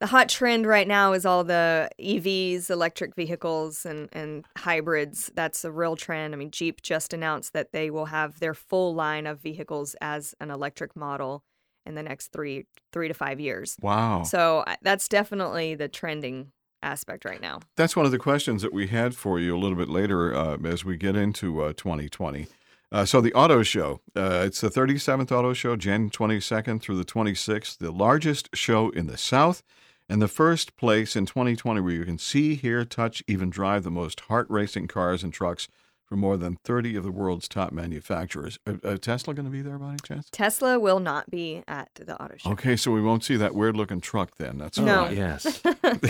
the 0.00 0.06
hot 0.06 0.28
trend 0.28 0.66
right 0.66 0.88
now 0.88 1.12
is 1.12 1.24
all 1.24 1.44
the 1.44 1.88
EVs, 2.00 2.68
electric 2.70 3.14
vehicles, 3.14 3.86
and, 3.86 4.08
and 4.12 4.44
hybrids. 4.58 5.30
That's 5.34 5.64
a 5.64 5.72
real 5.72 5.96
trend. 5.96 6.34
I 6.34 6.36
mean, 6.36 6.50
Jeep 6.50 6.82
just 6.82 7.12
announced 7.12 7.52
that 7.52 7.72
they 7.72 7.90
will 7.90 8.06
have 8.06 8.40
their 8.40 8.54
full 8.54 8.94
line 8.94 9.26
of 9.26 9.40
vehicles 9.40 9.94
as 10.00 10.34
an 10.40 10.50
electric 10.50 10.96
model 10.96 11.44
in 11.86 11.94
the 11.94 12.02
next 12.02 12.32
three 12.32 12.66
three 12.92 13.08
to 13.08 13.14
five 13.14 13.40
years. 13.40 13.76
Wow! 13.80 14.22
So 14.24 14.64
that's 14.82 15.08
definitely 15.08 15.74
the 15.74 15.88
trending 15.88 16.52
aspect 16.82 17.24
right 17.24 17.40
now. 17.40 17.60
That's 17.76 17.96
one 17.96 18.06
of 18.06 18.12
the 18.12 18.18
questions 18.18 18.62
that 18.62 18.72
we 18.72 18.88
had 18.88 19.16
for 19.16 19.38
you 19.38 19.56
a 19.56 19.58
little 19.58 19.76
bit 19.76 19.88
later 19.88 20.34
uh, 20.34 20.58
as 20.64 20.84
we 20.84 20.96
get 20.96 21.16
into 21.16 21.62
uh, 21.62 21.72
2020. 21.72 22.46
Uh, 22.94 23.04
so 23.04 23.20
the 23.20 23.34
auto 23.34 23.64
show, 23.64 24.00
uh, 24.14 24.44
it's 24.46 24.60
the 24.60 24.70
37th 24.70 25.32
auto 25.32 25.52
show, 25.52 25.74
January 25.74 26.08
22nd 26.08 26.80
through 26.80 26.96
the 26.96 27.04
26th, 27.04 27.78
the 27.78 27.90
largest 27.90 28.48
show 28.54 28.90
in 28.90 29.08
the 29.08 29.18
South 29.18 29.64
and 30.08 30.22
the 30.22 30.28
first 30.28 30.76
place 30.76 31.16
in 31.16 31.26
2020 31.26 31.80
where 31.80 31.92
you 31.92 32.04
can 32.04 32.18
see, 32.18 32.54
hear, 32.54 32.84
touch, 32.84 33.20
even 33.26 33.50
drive 33.50 33.82
the 33.82 33.90
most 33.90 34.20
heart 34.20 34.46
racing 34.48 34.86
cars 34.86 35.24
and 35.24 35.32
trucks 35.32 35.66
from 36.04 36.20
more 36.20 36.36
than 36.36 36.54
30 36.62 36.94
of 36.94 37.02
the 37.02 37.10
world's 37.10 37.48
top 37.48 37.72
manufacturers. 37.72 38.60
Uh, 38.64 38.74
uh, 38.84 38.96
Tesla 38.96 39.34
going 39.34 39.46
to 39.46 39.50
be 39.50 39.62
there 39.62 39.76
by 39.76 39.88
any 39.88 39.98
chance? 40.04 40.28
Tesla 40.30 40.78
will 40.78 41.00
not 41.00 41.28
be 41.28 41.64
at 41.66 41.88
the 41.96 42.22
auto 42.22 42.36
show. 42.36 42.52
Okay, 42.52 42.76
so 42.76 42.92
we 42.92 43.02
won't 43.02 43.24
see 43.24 43.34
that 43.34 43.56
weird 43.56 43.76
looking 43.76 44.00
truck 44.00 44.36
then. 44.36 44.56
That's 44.56 44.78
no. 44.78 45.06
Right. 45.06 45.16
Yes. 45.16 45.58
that, 45.62 46.00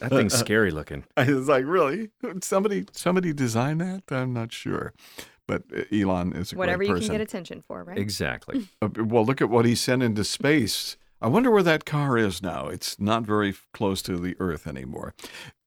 that, 0.00 0.10
thing's 0.10 0.34
scary 0.34 0.70
looking. 0.70 1.04
I 1.16 1.32
was 1.32 1.48
like, 1.48 1.64
really? 1.64 2.10
Somebody 2.42 2.84
somebody 2.92 3.32
designed 3.32 3.80
that? 3.80 4.02
I'm 4.10 4.34
not 4.34 4.52
sure. 4.52 4.92
But 5.50 5.64
uh, 5.76 5.82
Elon 5.92 6.32
is 6.32 6.52
a 6.52 6.54
great 6.54 6.58
one. 6.58 6.58
Whatever 6.58 6.82
you 6.84 6.94
can 6.94 7.08
get 7.10 7.20
attention 7.20 7.60
for, 7.66 7.82
right? 7.82 7.98
Exactly. 7.98 8.68
Uh, 8.82 8.88
well, 9.04 9.26
look 9.26 9.42
at 9.42 9.50
what 9.50 9.66
he 9.66 9.74
sent 9.74 10.02
into 10.02 10.24
space. 10.24 10.96
I 11.20 11.28
wonder 11.28 11.50
where 11.50 11.62
that 11.62 11.84
car 11.84 12.16
is 12.16 12.42
now. 12.42 12.68
It's 12.68 12.98
not 12.98 13.24
very 13.24 13.54
close 13.74 14.00
to 14.02 14.16
the 14.16 14.34
Earth 14.38 14.66
anymore. 14.66 15.12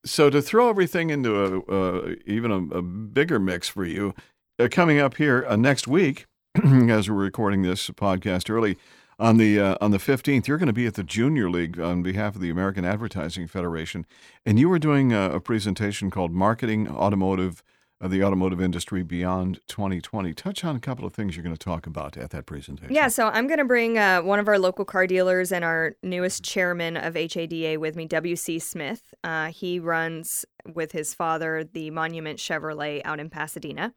So 0.04 0.30
to 0.32 0.42
throw 0.42 0.70
everything 0.70 1.12
into 1.12 1.36
a 1.36 1.60
uh, 1.72 2.16
even 2.26 2.52
a, 2.52 2.78
a, 2.78 2.82
bigger 2.82 3.40
mix 3.40 3.70
for 3.70 3.86
you, 3.86 4.16
uh, 4.58 4.68
coming 4.72 5.00
up 5.00 5.18
here 5.18 5.46
uh, 5.48 5.56
next 5.56 5.88
week, 5.88 6.26
as 6.64 7.10
we're 7.10 7.18
recording 7.18 7.62
this 7.62 7.88
podcast 7.90 8.50
early 8.50 8.78
on 9.20 9.38
the 9.38 9.60
uh, 9.60 9.76
on 9.80 9.92
the 9.92 10.00
fifteenth, 10.00 10.48
you're 10.48 10.58
going 10.58 10.68
to 10.68 10.74
be 10.74 10.88
at 10.88 10.96
the 10.96 11.04
Junior 11.04 11.50
League 11.50 11.80
on 11.80 12.02
behalf 12.02 12.36
of 12.36 12.42
the 12.42 12.50
American 12.50 12.84
Advertising 12.84 13.48
Federation, 13.48 14.08
and 14.46 14.58
you 14.58 14.70
were 14.70 14.80
doing 14.80 15.14
a, 15.14 15.36
a 15.36 15.40
presentation 15.40 16.10
called 16.10 16.32
"Marketing 16.32 16.88
Automotive." 16.88 17.62
Of 18.04 18.12
the 18.12 18.22
automotive 18.22 18.60
industry 18.60 19.02
beyond 19.02 19.62
2020. 19.68 20.34
Touch 20.34 20.66
on 20.66 20.76
a 20.76 20.80
couple 20.80 21.06
of 21.06 21.14
things 21.14 21.38
you're 21.38 21.44
going 21.44 21.56
to 21.56 21.66
talk 21.66 21.88
about 21.88 22.18
at 22.18 22.32
that 22.32 22.46
presentation. 22.46 22.94
Yeah, 22.94 23.08
so 23.08 23.30
I'm 23.30 23.48
going 23.48 23.60
to 23.60 23.66
bring 23.66 23.98
uh, 23.98 24.22
one 24.22 24.40
of 24.40 24.48
our 24.50 24.60
local 24.60 24.84
car 24.84 25.08
dealers 25.08 25.54
and 25.54 25.64
our 25.64 25.96
newest 26.04 26.44
chairman 26.44 26.98
of 26.98 27.16
HADA 27.16 27.80
with 27.80 27.96
me, 27.96 28.06
W.C. 28.06 28.60
Smith. 28.60 29.14
Uh, 29.24 29.48
he 29.48 29.80
runs 29.80 30.44
with 30.74 30.92
his 30.92 31.14
father 31.14 31.64
the 31.64 31.92
Monument 31.92 32.40
Chevrolet 32.40 33.02
out 33.06 33.22
in 33.22 33.30
Pasadena. 33.30 33.94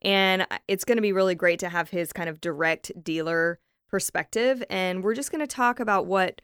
And 0.00 0.46
it's 0.66 0.84
going 0.84 0.96
to 0.96 1.02
be 1.02 1.12
really 1.12 1.34
great 1.34 1.60
to 1.60 1.68
have 1.68 1.90
his 1.90 2.10
kind 2.14 2.30
of 2.30 2.40
direct 2.40 2.90
dealer 3.04 3.60
perspective. 3.90 4.64
And 4.70 5.04
we're 5.04 5.14
just 5.14 5.30
going 5.30 5.46
to 5.46 5.46
talk 5.46 5.78
about 5.78 6.06
what 6.06 6.40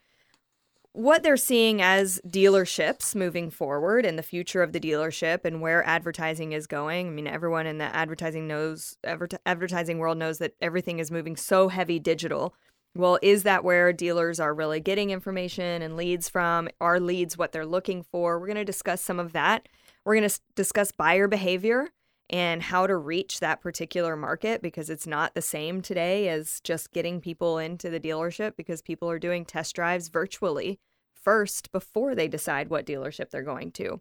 what 0.93 1.23
they're 1.23 1.37
seeing 1.37 1.81
as 1.81 2.19
dealerships 2.27 3.13
moving 3.13 3.49
forward 3.49 4.05
and 4.05 4.17
the 4.17 4.23
future 4.23 4.63
of 4.63 4.73
the 4.73 4.79
dealership 4.79 5.45
and 5.45 5.61
where 5.61 5.85
advertising 5.85 6.51
is 6.51 6.67
going. 6.67 7.07
I 7.07 7.11
mean, 7.11 7.27
everyone 7.27 7.67
in 7.67 7.77
the 7.77 7.95
advertising 7.95 8.47
knows 8.47 8.97
advertising 9.45 9.99
world 9.99 10.17
knows 10.17 10.39
that 10.39 10.55
everything 10.61 10.99
is 10.99 11.11
moving 11.11 11.35
so 11.35 11.67
heavy 11.67 11.99
digital. 11.99 12.55
Well, 12.95 13.19
is 13.21 13.43
that 13.43 13.63
where 13.63 13.93
dealers 13.93 14.39
are 14.39 14.53
really 14.53 14.79
getting 14.79 15.11
information 15.11 15.83
and 15.83 15.95
leads 15.95 16.27
from? 16.27 16.69
Are 16.81 16.99
leads 16.99 17.37
what 17.37 17.51
they're 17.51 17.65
looking 17.65 18.01
for? 18.01 18.39
We're 18.39 18.47
going 18.47 18.57
to 18.57 18.65
discuss 18.65 18.99
some 18.99 19.19
of 19.19 19.31
that. 19.33 19.69
We're 20.05 20.15
going 20.15 20.29
to 20.29 20.39
discuss 20.55 20.91
buyer 20.91 21.27
behavior 21.27 21.89
and 22.29 22.61
how 22.61 22.85
to 22.85 22.95
reach 22.95 23.39
that 23.39 23.61
particular 23.61 24.15
market 24.15 24.61
because 24.61 24.89
it's 24.89 25.07
not 25.07 25.33
the 25.33 25.41
same 25.41 25.81
today 25.81 26.29
as 26.29 26.59
just 26.61 26.91
getting 26.91 27.19
people 27.19 27.57
into 27.57 27.89
the 27.89 27.99
dealership 27.99 28.55
because 28.55 28.81
people 28.81 29.09
are 29.09 29.19
doing 29.19 29.43
test 29.43 29.75
drives 29.75 30.09
virtually 30.09 30.79
first 31.13 31.71
before 31.71 32.13
they 32.13 32.27
decide 32.27 32.69
what 32.69 32.85
dealership 32.85 33.29
they're 33.31 33.41
going 33.41 33.71
to. 33.71 33.99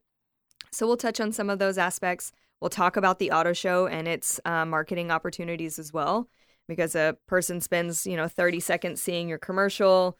So 0.71 0.87
we'll 0.87 0.99
touch 0.99 1.21
on 1.21 1.33
some 1.33 1.49
of 1.49 1.59
those 1.59 1.79
aspects. 1.79 2.33
We'll 2.61 2.69
talk 2.69 2.97
about 2.97 3.19
the 3.19 3.31
auto 3.31 3.55
show 3.55 3.87
and 3.87 4.07
its 4.07 4.41
uh, 4.45 4.67
marketing 4.67 5.11
opportunities 5.11 5.79
as 5.79 5.93
well 5.93 6.29
because 6.67 6.95
a 6.95 7.17
person 7.27 7.61
spends, 7.61 8.07
you 8.07 8.17
know, 8.17 8.29
30 8.29 8.61
seconds 8.61 9.01
seeing 9.01 9.29
your 9.29 9.39
commercial, 9.39 10.19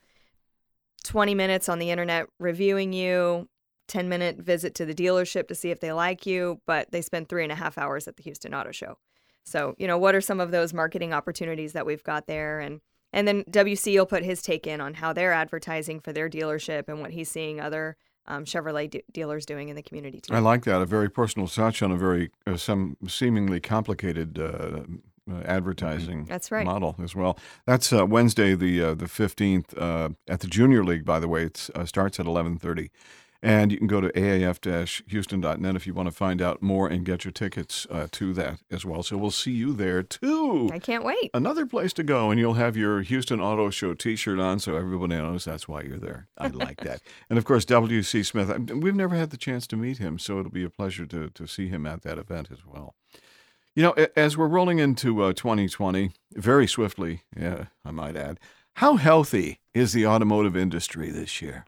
20 1.05 1.35
minutes 1.35 1.69
on 1.69 1.79
the 1.79 1.91
internet 1.91 2.27
reviewing 2.39 2.95
you, 2.95 3.49
10 3.89 4.09
minute 4.09 4.39
visit 4.39 4.75
to 4.77 4.87
the 4.87 4.95
dealership 4.95 5.49
to 5.49 5.55
see 5.55 5.71
if 5.71 5.81
they 5.81 5.93
like 5.93 6.27
you, 6.27 6.61
but 6.67 6.91
they 6.93 7.03
spend 7.03 7.29
three 7.29 7.43
and 7.43 7.53
a 7.53 7.57
half 7.57 7.77
hours 7.79 8.07
at 8.07 8.17
the 8.17 8.23
Houston 8.23 8.55
Auto 8.55 8.71
Show. 8.71 8.99
So, 9.45 9.75
you 9.79 9.87
know, 9.87 9.99
what 9.99 10.15
are 10.15 10.21
some 10.21 10.41
of 10.41 10.51
those 10.51 10.75
marketing 10.75 11.13
opportunities 11.13 11.73
that 11.73 11.87
we've 11.87 12.05
got 12.05 12.27
there? 12.27 12.61
And 12.61 12.81
and 13.13 13.27
then 13.27 13.45
WC 13.45 13.97
will 13.97 14.07
put 14.07 14.23
his 14.23 14.43
take 14.43 14.67
in 14.67 14.81
on 14.83 14.95
how 14.95 15.15
they're 15.15 15.33
advertising 15.33 16.01
for 16.01 16.13
their 16.13 16.29
dealership 16.29 16.89
and 16.89 17.01
what 17.01 17.11
he's 17.11 17.31
seeing 17.31 17.59
other 17.59 17.97
um, 18.27 18.45
Chevrolet 18.45 18.91
d- 18.91 19.03
dealers 19.11 19.47
doing 19.47 19.71
in 19.71 19.77
the 19.77 19.83
community 19.83 20.21
too. 20.21 20.35
I 20.35 20.41
like 20.41 20.65
that. 20.65 20.83
A 20.83 20.87
very 20.87 21.09
personal 21.09 21.49
touch 21.49 21.83
on 21.83 21.91
a 21.91 21.97
very 21.97 22.31
uh, 22.47 22.57
some 22.57 22.99
seemingly 23.07 23.61
complicated 23.61 24.39
uh, 24.39 24.81
uh, 25.31 25.43
advertising 25.45 26.25
That's 26.25 26.51
right. 26.51 26.65
model 26.65 26.97
as 27.03 27.15
well. 27.15 27.39
That's 27.67 27.93
uh, 27.93 28.07
Wednesday, 28.07 28.55
the 28.55 28.83
uh, 28.83 28.95
the 28.95 29.09
fifteenth 29.09 29.77
uh, 29.77 30.11
at 30.27 30.41
the 30.41 30.47
Junior 30.47 30.85
League. 30.85 31.05
By 31.05 31.19
the 31.21 31.29
way, 31.29 31.45
it 31.45 31.71
uh, 31.75 31.85
starts 31.85 32.21
at 32.21 32.27
eleven 32.27 32.59
thirty, 32.59 32.91
and 33.43 33.71
you 33.71 33.79
can 33.79 33.87
go 33.87 34.01
to 34.01 34.09
aaf-houston.net 34.11 35.77
if 35.77 35.87
you 35.87 35.95
want 35.95 36.09
to 36.09 36.15
find 36.15 36.43
out 36.43 36.61
more 36.61 36.89
and 36.89 37.05
get 37.05 37.25
your 37.25 37.33
tickets 37.33 37.87
uh, 37.91 38.09
to 38.11 38.33
that 38.35 38.59
as 38.71 38.85
well. 38.85 39.03
So 39.03 39.17
we'll 39.17 39.31
see 39.31 39.53
you 39.53 39.73
there 39.73 40.03
too. 40.03 40.71
I 40.73 40.79
can't 40.79 41.05
wait. 41.05 41.31
Another 41.33 41.67
place 41.67 41.93
to 41.95 42.03
go, 42.03 42.31
and 42.31 42.41
you'll 42.41 42.55
have 42.55 42.77
your 42.77 43.03
Houston 43.03 43.41
Auto 43.41 43.71
Show 43.71 43.95
T-shirt 43.95 44.41
on, 44.41 44.59
so 44.59 44.77
everybody 44.77 45.17
knows 45.17 45.45
that's 45.45 45.69
why 45.69 45.83
you're 45.83 45.99
there. 45.99 46.29
I 46.37 46.49
like 46.49 46.81
that. 46.81 47.01
and 47.31 47.39
of 47.39 47.45
course, 47.45 47.65
W.C. 47.67 48.23
Smith. 48.23 48.71
We've 48.71 48.95
never 48.95 49.15
had 49.15 49.31
the 49.31 49.37
chance 49.37 49.67
to 49.69 49.77
meet 49.77 49.99
him, 49.99 50.19
so 50.19 50.39
it'll 50.41 50.51
be 50.51 50.65
a 50.65 50.71
pleasure 50.71 51.07
to 51.07 51.31
to 51.31 51.47
see 51.47 51.69
him 51.69 51.87
at 51.87 52.03
that 52.03 52.19
event 52.19 52.49
as 52.51 52.65
well. 52.67 52.95
You 53.75 53.85
know, 53.85 54.07
as 54.17 54.37
we're 54.37 54.49
rolling 54.49 54.81
into 54.81 55.23
uh, 55.23 55.33
2020 55.33 56.11
very 56.35 56.67
swiftly, 56.67 57.23
yeah, 57.37 57.67
I 57.85 57.93
might 57.93 58.17
add, 58.17 58.41
how 58.75 58.97
healthy 58.97 59.61
is 59.73 59.93
the 59.93 60.05
automotive 60.07 60.57
industry 60.57 61.11
this 61.11 61.41
year? 61.41 61.65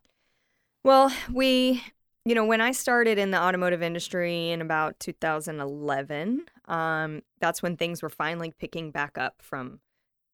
Well, 0.82 1.12
we, 1.32 1.82
you 2.24 2.34
know, 2.34 2.44
when 2.44 2.60
I 2.60 2.72
started 2.72 3.18
in 3.18 3.30
the 3.30 3.40
automotive 3.40 3.82
industry 3.82 4.50
in 4.50 4.60
about 4.60 4.98
2011, 5.00 6.46
um, 6.66 7.22
that's 7.40 7.62
when 7.62 7.76
things 7.76 8.02
were 8.02 8.08
finally 8.08 8.52
picking 8.58 8.90
back 8.90 9.18
up 9.18 9.36
from 9.40 9.80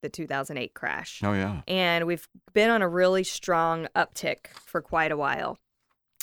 the 0.03 0.09
2008 0.09 0.75
crash. 0.75 1.21
Oh 1.25 1.33
yeah, 1.33 1.63
And 1.67 2.07
we've 2.07 2.29
been 2.53 2.71
on 2.71 2.83
a 2.83 2.89
really 2.89 3.25
strong 3.25 3.89
uptick 3.97 4.49
for 4.65 4.81
quite 4.81 5.11
a 5.11 5.17
while. 5.17 5.59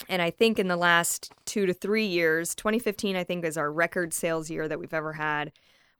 And 0.10 0.22
I 0.22 0.32
think 0.32 0.58
in 0.58 0.68
the 0.68 0.77
last 0.77 1.32
two 1.46 1.65
to 1.65 1.74
three 1.74 2.06
years, 2.06 2.56
2015, 2.56 3.15
I 3.15 3.24
think, 3.24 3.46
is 3.46 3.58
our 3.58 3.72
record 3.72 4.13
sales 4.13 4.50
year 4.50 4.68
that 4.68 4.80
we've 4.80 4.94
ever 4.94 5.13
had. 5.13 5.51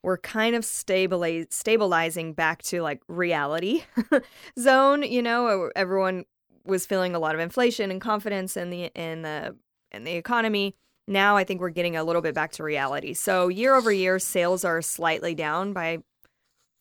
We're 0.02 0.18
kind 0.18 0.56
of 0.56 0.66
stabilize, 0.66 1.48
stabilizing 1.52 2.34
back 2.34 2.62
to 2.64 2.82
like 2.82 3.02
reality 3.08 3.84
zone. 4.60 5.04
You 5.04 5.22
know, 5.22 5.70
everyone 5.76 6.26
was 6.66 6.86
feeling 6.86 7.16
a 7.16 7.20
lot 7.20 7.36
of 7.36 7.42
inflation 7.42 7.92
and 7.92 8.00
confidence 8.02 8.56
in 8.58 8.70
the 8.70 8.92
in 8.96 9.22
the 9.22 9.56
in 9.92 10.04
the 10.04 10.14
economy. 10.14 10.76
Now 11.08 11.36
I 11.36 11.44
think 11.44 11.60
we're 11.60 11.70
getting 11.70 11.96
a 11.96 12.04
little 12.04 12.22
bit 12.22 12.34
back 12.34 12.52
to 12.54 12.64
reality. 12.64 13.14
So 13.14 13.50
year 13.50 13.76
over 13.76 13.92
year, 13.92 14.20
sales 14.20 14.64
are 14.64 14.82
slightly 14.82 15.36
down 15.36 15.74
by 15.74 15.86
a 15.88 16.00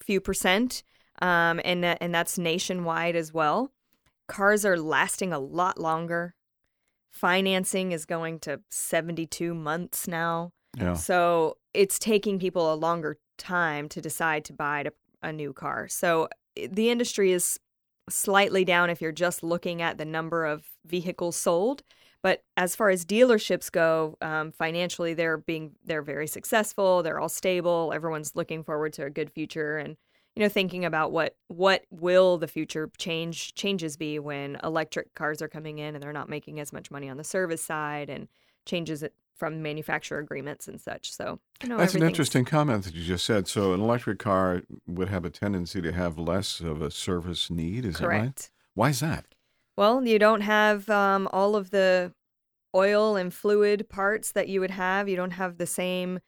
few 0.04 0.20
percent, 0.20 0.84
um, 1.20 1.60
and 1.64 1.84
and 1.84 2.14
that's 2.14 2.38
nationwide 2.38 3.16
as 3.16 3.32
well. 3.32 3.72
Cars 4.28 4.64
are 4.64 4.78
lasting 4.78 5.32
a 5.32 5.38
lot 5.38 5.78
longer. 5.80 6.34
Financing 7.10 7.92
is 7.92 8.06
going 8.06 8.38
to 8.40 8.60
72 8.70 9.54
months 9.54 10.08
now. 10.08 10.52
yeah. 10.78 10.94
So 10.94 11.58
it's 11.74 11.98
taking 11.98 12.38
people 12.38 12.72
a 12.72 12.74
longer 12.76 13.18
time 13.36 13.88
to 13.90 14.00
decide 14.00 14.44
to 14.46 14.52
buy 14.54 14.84
to- 14.84 14.92
a 15.22 15.32
new 15.32 15.52
car. 15.52 15.88
So 15.88 16.28
the 16.56 16.88
industry 16.90 17.32
is 17.32 17.58
slightly 18.08 18.64
down 18.64 18.90
if 18.90 19.00
you're 19.00 19.12
just 19.12 19.42
looking 19.42 19.82
at 19.82 19.98
the 19.98 20.04
number 20.04 20.44
of 20.44 20.64
vehicles 20.84 21.36
sold. 21.36 21.82
But 22.22 22.44
as 22.56 22.76
far 22.76 22.90
as 22.90 23.04
dealerships 23.04 23.70
go, 23.70 24.16
um, 24.20 24.52
financially 24.52 25.14
they're 25.14 25.38
being 25.38 25.72
they're 25.84 26.02
very 26.02 26.26
successful. 26.26 27.02
They're 27.02 27.18
all 27.18 27.28
stable. 27.28 27.92
Everyone's 27.94 28.36
looking 28.36 28.62
forward 28.62 28.92
to 28.94 29.04
a 29.04 29.10
good 29.10 29.30
future, 29.30 29.78
and 29.78 29.96
you 30.36 30.42
know 30.42 30.48
thinking 30.48 30.84
about 30.84 31.10
what 31.12 31.36
what 31.48 31.84
will 31.90 32.38
the 32.38 32.46
future 32.48 32.90
change 32.96 33.54
changes 33.54 33.96
be 33.96 34.18
when 34.18 34.56
electric 34.62 35.14
cars 35.14 35.42
are 35.42 35.48
coming 35.48 35.78
in 35.78 35.94
and 35.94 36.02
they're 36.02 36.12
not 36.12 36.28
making 36.28 36.60
as 36.60 36.72
much 36.72 36.90
money 36.90 37.08
on 37.08 37.16
the 37.16 37.24
service 37.24 37.62
side 37.62 38.08
and 38.08 38.28
changes 38.66 39.02
from 39.36 39.62
manufacturer 39.62 40.18
agreements 40.18 40.68
and 40.68 40.80
such. 40.80 41.12
So 41.12 41.40
you 41.62 41.68
know, 41.68 41.76
That's 41.76 41.94
an 41.94 42.02
interesting 42.02 42.44
comment 42.44 42.84
that 42.84 42.94
you 42.94 43.04
just 43.04 43.24
said. 43.24 43.48
So, 43.48 43.72
an 43.72 43.80
electric 43.80 44.18
car 44.18 44.62
would 44.86 45.08
have 45.08 45.24
a 45.24 45.30
tendency 45.30 45.80
to 45.82 45.92
have 45.92 46.18
less 46.18 46.60
of 46.60 46.82
a 46.82 46.90
service 46.90 47.50
need. 47.50 47.84
Is 47.84 47.98
that 47.98 48.08
right? 48.08 48.50
Why 48.74 48.90
is 48.90 49.00
that? 49.00 49.26
Well, 49.76 50.04
you 50.06 50.18
don't 50.18 50.42
have 50.42 50.88
um, 50.90 51.28
all 51.32 51.56
of 51.56 51.70
the 51.70 52.12
oil 52.74 53.16
and 53.16 53.32
fluid 53.32 53.88
parts 53.88 54.32
that 54.32 54.48
you 54.48 54.60
would 54.60 54.70
have. 54.70 55.08
You 55.08 55.16
don't 55.16 55.32
have 55.32 55.58
the 55.58 55.66
same 55.66 56.20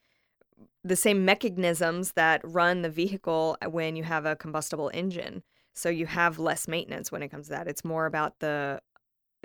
the 0.86 0.96
same 0.96 1.24
mechanisms 1.24 2.12
that 2.12 2.42
run 2.44 2.82
the 2.82 2.90
vehicle 2.90 3.56
when 3.70 3.96
you 3.96 4.04
have 4.04 4.26
a 4.26 4.36
combustible 4.36 4.90
engine. 4.92 5.42
So 5.72 5.88
you 5.88 6.06
have 6.06 6.38
less 6.38 6.68
maintenance 6.68 7.10
when 7.10 7.22
it 7.22 7.28
comes 7.28 7.46
to 7.46 7.52
that. 7.52 7.66
It's 7.66 7.84
more 7.84 8.04
about 8.04 8.38
the 8.40 8.80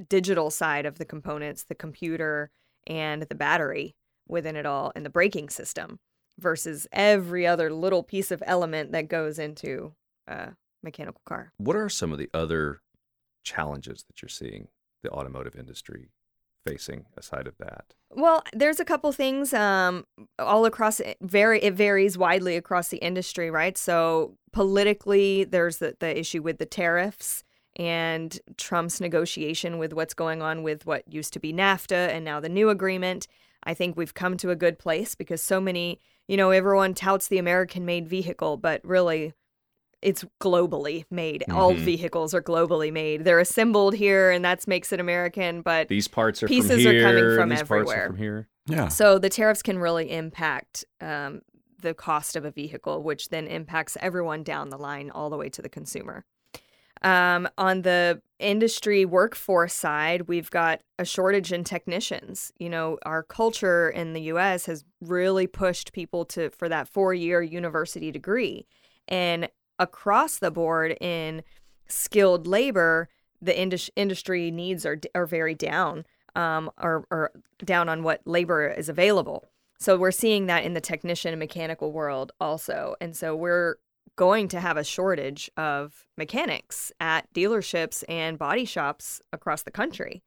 digital 0.10 0.52
side 0.52 0.86
of 0.86 0.98
the 0.98 1.06
components, 1.06 1.64
the 1.64 1.76
computer 1.76 2.52
and 2.90 3.22
the 3.24 3.36
battery 3.36 3.96
within 4.28 4.56
it 4.56 4.66
all 4.66 4.92
and 4.96 5.06
the 5.06 5.10
braking 5.10 5.50
system 5.50 6.00
versus 6.38 6.88
every 6.92 7.46
other 7.46 7.72
little 7.72 8.04
piece 8.04 8.32
of 8.32 8.44
element 8.46 8.92
that 8.92 9.08
goes 9.08 9.40
into 9.40 9.94
a 10.28 10.50
mechanical 10.84 11.22
car. 11.26 11.54
What 11.58 11.76
are 11.76 11.90
some 11.90 12.12
of 12.12 12.18
the 12.18 12.30
other 12.34 12.82
challenges 13.44 14.04
that 14.08 14.22
you're 14.22 14.30
seeing 14.30 14.68
the 15.04 15.10
automotive 15.10 15.56
industry 15.56 16.10
facing 16.66 17.06
aside 17.18 17.48
of 17.48 17.58
that? 17.58 17.94
Well, 18.12 18.44
there's 18.54 18.80
a 18.80 18.86
couple 18.86 19.12
things 19.12 19.54
um, 19.54 20.06
all 20.38 20.66
across 20.66 21.00
it. 21.00 21.18
Very, 21.22 21.62
it 21.62 21.74
varies 21.74 22.18
widely 22.18 22.56
across 22.56 22.90
the 22.90 22.98
industry, 22.98 23.50
right? 23.50 23.78
So 23.78 24.36
politically, 24.52 25.46
there's 25.46 25.78
the, 25.78 25.96
the 26.00 26.18
issue 26.18 26.42
with 26.42 26.58
the 26.58 26.66
tariffs 26.66 27.44
and 27.80 28.38
Trump's 28.58 29.00
negotiation 29.00 29.78
with 29.78 29.94
what's 29.94 30.14
going 30.14 30.42
on 30.42 30.62
with 30.64 30.86
what 30.86 31.12
used 31.12 31.32
to 31.34 31.40
be 31.40 31.54
NAFTA 31.54 32.10
and 32.10 32.26
now 32.26 32.40
the 32.42 32.50
new 32.50 32.70
agreement. 32.70 33.26
I 33.64 33.74
think 33.74 33.96
we've 33.98 34.14
come 34.14 34.36
to 34.38 34.52
a 34.52 34.56
good 34.56 34.78
place 34.78 35.16
because 35.16 35.42
so 35.42 35.60
many, 35.62 36.00
you 36.28 36.36
know, 36.38 36.52
everyone 36.52 36.94
touts 36.94 37.30
the 37.30 37.38
American-made 37.38 38.08
vehicle, 38.08 38.58
but 38.58 38.82
really, 38.84 39.34
it's 40.02 40.24
globally 40.42 41.06
made. 41.12 41.44
All 41.52 41.74
Mhm. 41.74 41.80
vehicles 41.80 42.34
are 42.34 42.42
globally 42.42 42.92
made. 42.92 43.26
They're 43.26 43.40
assembled 43.40 43.96
here, 43.96 44.30
and 44.32 44.46
that 44.46 44.66
makes 44.68 44.94
it 44.94 45.00
American. 45.02 45.62
But 45.62 45.88
These 45.90 46.08
parts 46.08 46.42
are 46.44 46.48
Pieces 46.48 46.84
from 46.84 46.96
are 46.96 47.02
coming 47.02 47.36
from 47.36 47.50
these 47.50 47.60
parts 47.60 47.72
everywhere. 47.72 48.04
are 48.04 48.08
from 48.08 48.18
here. 48.18 48.48
Yeah. 48.68 48.88
So 48.90 49.20
the 49.20 49.30
tariffs 49.30 49.62
can 49.62 49.78
really 49.80 50.12
impact 50.12 50.86
um, 51.02 51.42
the 51.82 51.94
cost 51.94 52.36
of 52.36 52.44
a 52.46 52.52
vehicle, 52.52 53.04
which 53.04 53.30
then 53.30 53.48
impacts 53.48 53.98
everyone 54.02 54.44
down 54.44 54.70
the 54.70 54.78
line, 54.78 55.10
all 55.12 55.30
the 55.30 55.38
way 55.38 55.50
to 55.50 55.62
the 55.62 55.70
consumer. 55.70 56.26
Um, 57.02 57.48
on 57.58 57.84
the 57.84 58.22
industry 58.40 59.06
workforce 59.06 59.74
side, 59.74 60.24
we've 60.24 60.50
got 60.50 60.82
a 60.98 61.06
shortage 61.06 61.54
in 61.54 61.64
technicians. 61.64 62.52
You 62.60 62.70
know, 62.70 62.98
our 63.04 63.24
culture 63.24 63.90
in 63.90 64.14
the 64.14 64.22
U.S. 64.24 64.66
has 64.66 64.84
really 65.02 65.48
pushed 65.48 65.94
people 65.94 66.26
to 66.26 66.50
for 66.50 66.68
that 66.70 66.88
four-year 66.88 67.42
university 67.42 68.12
degree, 68.12 68.66
and 69.08 69.50
across 69.78 70.40
the 70.40 70.52
board 70.52 70.98
in 71.00 71.44
skilled 71.88 72.48
labor, 72.48 73.08
the 73.42 73.58
indus- 73.58 73.90
industry 73.96 74.52
needs 74.52 74.86
are 74.86 75.00
are 75.16 75.26
very 75.26 75.56
down, 75.56 76.06
um, 76.36 76.70
or, 76.78 77.32
down 77.64 77.88
on 77.88 78.04
what 78.04 78.22
labor 78.26 78.68
is 78.68 78.90
available. 78.90 79.50
So 79.80 79.98
we're 79.98 80.12
seeing 80.12 80.48
that 80.48 80.66
in 80.66 80.74
the 80.74 80.82
technician 80.82 81.32
and 81.32 81.40
mechanical 81.40 81.94
world 81.94 82.34
also, 82.42 82.96
and 83.00 83.16
so 83.16 83.36
we're 83.36 83.76
going 84.20 84.50
to 84.50 84.60
have 84.60 84.76
a 84.76 84.84
shortage 84.84 85.50
of 85.56 86.06
mechanics 86.18 86.92
at 87.00 87.34
dealerships 87.34 88.04
and 88.10 88.38
body 88.38 88.66
shops 88.66 89.22
across 89.32 89.64
the 89.64 89.72
country. 89.72 90.22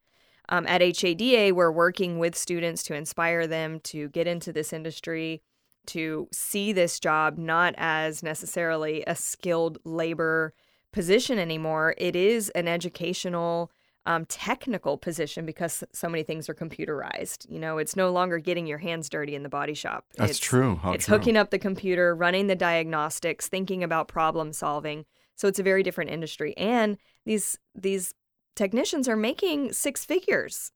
Um, 0.49 0.67
at 0.67 0.81
HADA, 0.81 1.55
we're 1.55 1.71
working 1.71 2.19
with 2.19 2.35
students 2.35 2.83
to 2.85 2.95
inspire 2.95 3.47
them 3.47 3.81
to 3.81 4.09
get 4.09 4.27
into 4.27 4.51
this 4.51 4.73
industry, 4.73 5.43
to 5.89 6.27
see 6.33 6.73
this 6.73 6.99
job 6.99 7.37
not 7.37 7.75
as 7.77 8.23
necessarily 8.23 9.05
a 9.07 9.15
skilled 9.15 9.77
labor 9.85 10.55
position 10.91 11.39
anymore. 11.39 11.95
It 11.99 12.17
is 12.17 12.49
an 12.51 12.69
educational 12.69 13.71
um, 14.07 14.25
technical 14.27 14.97
position 14.97 15.47
because 15.47 15.85
so 15.93 16.09
many 16.09 16.23
things 16.23 16.49
are 16.49 16.55
computerized. 16.55 17.49
You 17.49 17.61
know, 17.61 17.79
it's 17.79 17.95
no 17.95 18.11
longer 18.11 18.39
getting 18.39 18.67
your 18.67 18.79
hands 18.79 19.09
dirty 19.09 19.35
in 19.35 19.43
the 19.43 19.49
body 19.49 19.75
shop. 19.75 20.07
That's 20.17 20.33
it's, 20.33 20.41
true. 20.41 20.77
How 20.77 20.93
it's 20.93 21.07
true. 21.07 21.17
hooking 21.17 21.37
up 21.37 21.51
the 21.51 21.59
computer, 21.59 22.15
running 22.15 22.49
the 22.49 22.57
diagnostics, 22.57 23.49
thinking 23.49 23.85
about 23.85 24.09
problem 24.09 24.53
solving. 24.53 25.05
So 25.37 25.49
it's 25.49 25.59
a 25.59 25.65
very 25.65 25.83
different 25.83 26.11
industry, 26.11 26.57
and 26.57 26.99
these 27.25 27.59
these 27.75 28.15
technicians 28.55 29.09
are 29.09 29.17
making 29.17 29.73
six 29.73 30.05
figures. 30.05 30.73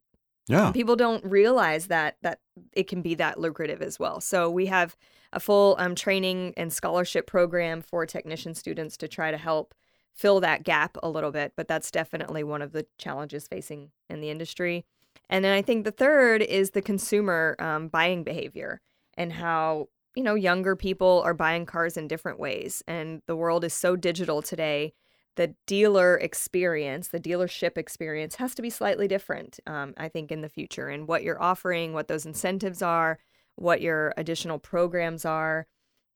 Yeah. 0.49 0.71
People 0.71 0.97
don't 0.97 1.25
realize 1.25 1.89
that 1.89 2.17
that 2.23 2.41
it 2.73 2.89
can 2.89 3.03
be 3.03 3.15
that 3.17 3.39
lucrative 3.39 3.83
as 3.83 3.99
well. 3.99 4.21
So 4.21 4.49
we 4.49 4.67
have 4.67 4.97
a 5.33 5.41
full 5.41 5.77
um, 5.79 5.95
training 5.95 6.55
and 6.57 6.73
scholarship 6.73 7.27
program 7.27 7.83
for 7.83 8.07
technician 8.07 8.55
students 8.55 8.97
to 8.99 9.09
try 9.09 9.31
to 9.31 9.37
help 9.37 9.75
fill 10.17 10.41
that 10.41 10.65
gap 10.65 10.97
a 11.03 11.09
little 11.09 11.31
bit. 11.31 11.53
But 11.57 11.69
that's 11.69 11.91
definitely 11.91 12.43
one 12.43 12.63
of 12.63 12.73
the 12.73 12.87
challenges 12.99 13.47
facing 13.47 13.91
in 14.09 14.21
the 14.21 14.31
industry. 14.31 14.85
And 15.29 15.45
then 15.45 15.53
I 15.53 15.63
think 15.63 15.85
the 15.85 15.91
third 15.91 16.43
is 16.43 16.71
the 16.71 16.83
consumer 16.83 17.57
um, 17.59 17.89
buying 17.89 18.25
behavior 18.25 18.81
and 19.15 19.33
how 19.33 19.89
you 20.15 20.23
know 20.23 20.35
younger 20.35 20.77
people 20.77 21.23
are 21.25 21.35
buying 21.35 21.67
cars 21.67 21.97
in 21.97 22.09
different 22.09 22.39
ways. 22.39 22.83
And 22.87 23.23
the 23.27 23.37
world 23.37 23.65
is 23.65 23.75
so 23.75 23.97
digital 23.97 24.43
today 24.43 24.95
the 25.37 25.55
dealer 25.67 26.17
experience, 26.17 27.09
the 27.09 27.21
dealership 27.21 27.79
experience 27.79 28.37
has 28.37 28.55
to 28.55 28.63
be 28.63 28.71
slightly 28.71 29.07
different, 29.07 29.61
um, 29.67 29.95
I 29.97 30.09
think, 30.09 30.33
in 30.33 30.41
the 30.41 30.49
future, 30.49 30.89
and 30.89 31.07
what 31.07 31.23
you're 31.23 31.41
offering, 31.41 31.93
what 31.93 32.09
those 32.09 32.27
incentives 32.27 32.83
are, 32.83 33.19
what 33.55 33.83
your 33.83 34.13
additional 34.17 34.59
programs 34.59 35.25
are, 35.25 35.67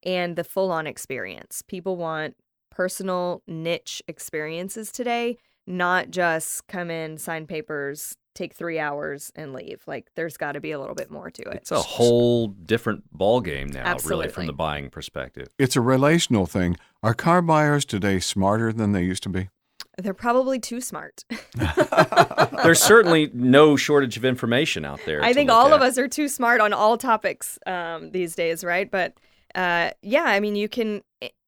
and 0.03 0.37
the 0.37 0.45
full 0.45 0.73
on 0.73 0.87
experience. 0.87 1.63
People 1.63 1.97
want 1.97 2.35
personal 2.81 3.43
niche 3.47 4.03
experiences 4.09 4.91
today, 4.91 5.37
not 5.67 6.11
just 6.11 6.67
come 6.67 6.91
in, 6.91 7.19
sign 7.19 7.47
papers, 7.47 8.17
take 8.35 8.55
three 8.55 8.79
hours 8.79 9.31
and 9.35 9.53
leave. 9.53 9.83
Like 9.87 10.09
there's 10.15 10.39
got 10.39 10.53
to 10.53 10.61
be 10.61 10.71
a 10.71 10.81
little 10.81 10.95
bit 10.95 11.11
more 11.11 11.31
to 11.31 11.43
it. 11.43 11.57
It's 11.57 11.73
a 11.73 11.83
whole 11.83 12.47
different 12.47 13.05
ball 13.13 13.43
game 13.43 13.69
now, 13.69 13.99
really, 14.07 14.31
from 14.31 14.47
the 14.47 14.55
buying 14.55 14.89
perspective. 14.89 15.49
It's 15.59 15.77
a 15.77 15.83
relational 15.83 16.47
thing. 16.47 16.79
Are 17.03 17.13
car 17.13 17.43
buyers 17.43 17.85
today 17.85 18.19
smarter 18.19 18.73
than 18.73 18.93
they 18.93 19.03
used 19.03 19.25
to 19.25 19.29
be? 19.29 19.51
They're 19.99 20.15
probably 20.15 20.59
too 20.59 20.81
smart. 20.81 21.27
There's 22.63 22.83
certainly 22.83 23.31
no 23.35 23.77
shortage 23.77 24.17
of 24.17 24.25
information 24.25 24.87
out 24.87 25.01
there. 25.05 25.23
I 25.23 25.35
think 25.35 25.51
all 25.51 25.67
at. 25.67 25.75
of 25.75 25.83
us 25.83 25.99
are 25.99 26.09
too 26.09 26.29
smart 26.29 26.63
on 26.63 26.73
all 26.73 26.97
topics 26.97 27.59
um, 27.67 28.13
these 28.13 28.35
days, 28.35 28.65
right? 28.65 28.91
But 28.91 29.13
uh, 29.55 29.91
yeah, 30.03 30.25
I 30.25 30.41
mean, 30.41 30.57
you 30.57 30.69
can, 30.69 31.03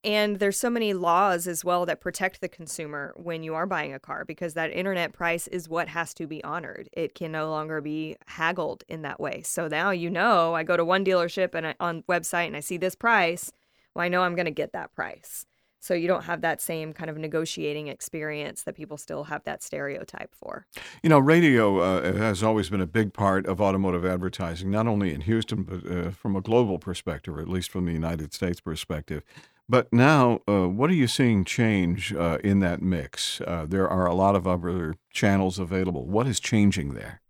and 0.04 0.38
there's 0.38 0.58
so 0.58 0.70
many 0.70 0.92
laws 0.94 1.46
as 1.46 1.64
well 1.64 1.86
that 1.86 2.00
protect 2.00 2.40
the 2.40 2.48
consumer 2.48 3.12
when 3.16 3.42
you 3.42 3.54
are 3.54 3.66
buying 3.66 3.94
a 3.94 3.98
car 3.98 4.24
because 4.24 4.54
that 4.54 4.72
internet 4.72 5.12
price 5.12 5.46
is 5.48 5.68
what 5.68 5.88
has 5.88 6.12
to 6.14 6.26
be 6.26 6.42
honored. 6.42 6.88
It 6.92 7.14
can 7.14 7.32
no 7.32 7.48
longer 7.50 7.80
be 7.80 8.16
haggled 8.26 8.84
in 8.88 9.02
that 9.02 9.20
way. 9.20 9.42
So 9.42 9.68
now 9.68 9.90
you 9.90 10.10
know, 10.10 10.54
I 10.54 10.62
go 10.62 10.76
to 10.76 10.84
one 10.84 11.04
dealership 11.04 11.54
and 11.54 11.68
I, 11.68 11.74
on 11.78 12.02
website 12.02 12.48
and 12.48 12.56
I 12.56 12.60
see 12.60 12.76
this 12.76 12.94
price. 12.94 13.52
Well, 13.94 14.04
I 14.04 14.08
know 14.08 14.22
I'm 14.22 14.34
going 14.34 14.46
to 14.46 14.50
get 14.50 14.72
that 14.72 14.94
price. 14.94 15.46
So 15.82 15.94
you 15.94 16.06
don't 16.06 16.22
have 16.22 16.42
that 16.42 16.60
same 16.60 16.92
kind 16.92 17.10
of 17.10 17.16
negotiating 17.16 17.88
experience 17.88 18.62
that 18.62 18.76
people 18.76 18.96
still 18.96 19.24
have 19.24 19.42
that 19.44 19.64
stereotype 19.64 20.32
for. 20.32 20.64
You 21.02 21.08
know, 21.08 21.18
radio 21.18 21.80
uh, 21.80 22.12
has 22.12 22.40
always 22.40 22.70
been 22.70 22.80
a 22.80 22.86
big 22.86 23.12
part 23.12 23.46
of 23.46 23.60
automotive 23.60 24.06
advertising, 24.06 24.70
not 24.70 24.86
only 24.86 25.12
in 25.12 25.22
Houston, 25.22 25.64
but 25.64 25.90
uh, 25.90 26.10
from 26.12 26.36
a 26.36 26.40
global 26.40 26.78
perspective, 26.78 27.36
or 27.36 27.40
at 27.40 27.48
least 27.48 27.72
from 27.72 27.86
the 27.86 27.92
United 27.92 28.32
States 28.32 28.60
perspective. 28.60 29.24
But 29.68 29.92
now, 29.92 30.38
uh, 30.46 30.68
what 30.68 30.88
are 30.88 30.94
you 30.94 31.08
seeing 31.08 31.44
change 31.44 32.14
uh, 32.14 32.38
in 32.44 32.60
that 32.60 32.80
mix? 32.80 33.40
Uh, 33.40 33.66
there 33.68 33.88
are 33.88 34.06
a 34.06 34.14
lot 34.14 34.36
of 34.36 34.46
other 34.46 34.94
channels 35.12 35.58
available. 35.58 36.06
What 36.06 36.28
is 36.28 36.38
changing 36.38 36.94
there? 36.94 37.20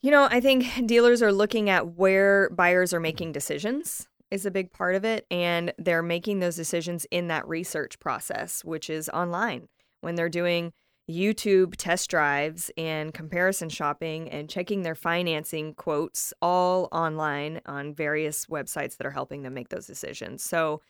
You 0.00 0.10
know, 0.10 0.26
I 0.30 0.40
think 0.40 0.86
dealers 0.86 1.22
are 1.22 1.32
looking 1.32 1.68
at 1.68 1.98
where 1.98 2.48
buyers 2.48 2.94
are 2.94 3.00
making 3.00 3.32
decisions 3.32 4.08
is 4.30 4.46
a 4.46 4.50
big 4.50 4.72
part 4.72 4.94
of 4.94 5.04
it 5.04 5.26
and 5.30 5.72
they're 5.78 6.02
making 6.02 6.40
those 6.40 6.56
decisions 6.56 7.06
in 7.10 7.28
that 7.28 7.46
research 7.48 7.98
process 7.98 8.64
which 8.64 8.90
is 8.90 9.08
online 9.10 9.68
when 10.00 10.14
they're 10.14 10.28
doing 10.28 10.72
YouTube 11.10 11.74
test 11.76 12.10
drives 12.10 12.70
and 12.76 13.14
comparison 13.14 13.70
shopping 13.70 14.28
and 14.28 14.48
checking 14.50 14.82
their 14.82 14.94
financing 14.94 15.72
quotes 15.72 16.34
all 16.42 16.88
online 16.92 17.62
on 17.64 17.94
various 17.94 18.46
websites 18.46 18.98
that 18.98 19.06
are 19.06 19.12
helping 19.12 19.42
them 19.42 19.54
make 19.54 19.70
those 19.70 19.86
decisions. 19.86 20.42
So 20.42 20.82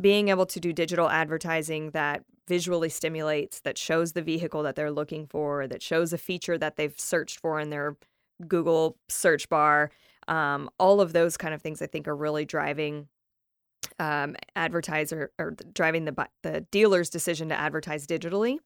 being 0.00 0.28
able 0.28 0.46
to 0.46 0.60
do 0.60 0.72
digital 0.72 1.10
advertising 1.10 1.90
that 1.90 2.22
visually 2.46 2.88
stimulates 2.88 3.60
that 3.60 3.76
shows 3.76 4.12
the 4.12 4.22
vehicle 4.22 4.62
that 4.62 4.76
they're 4.76 4.92
looking 4.92 5.26
for 5.26 5.66
that 5.66 5.82
shows 5.82 6.12
a 6.12 6.18
feature 6.18 6.56
that 6.58 6.76
they've 6.76 6.98
searched 6.98 7.40
for 7.40 7.58
in 7.58 7.70
their 7.70 7.96
Google 8.46 8.98
search 9.08 9.48
bar 9.48 9.90
um, 10.28 10.70
all 10.78 11.00
of 11.00 11.12
those 11.12 11.36
kind 11.36 11.54
of 11.54 11.62
things 11.62 11.82
I 11.82 11.86
think 11.86 12.08
are 12.08 12.16
really 12.16 12.44
driving 12.44 13.08
um, 13.98 14.36
advertiser 14.56 15.30
or 15.38 15.56
driving 15.72 16.04
the 16.04 16.28
the 16.42 16.62
dealer's 16.70 17.10
decision 17.10 17.48
to 17.50 17.58
advertise 17.58 18.06
digitally. 18.06 18.58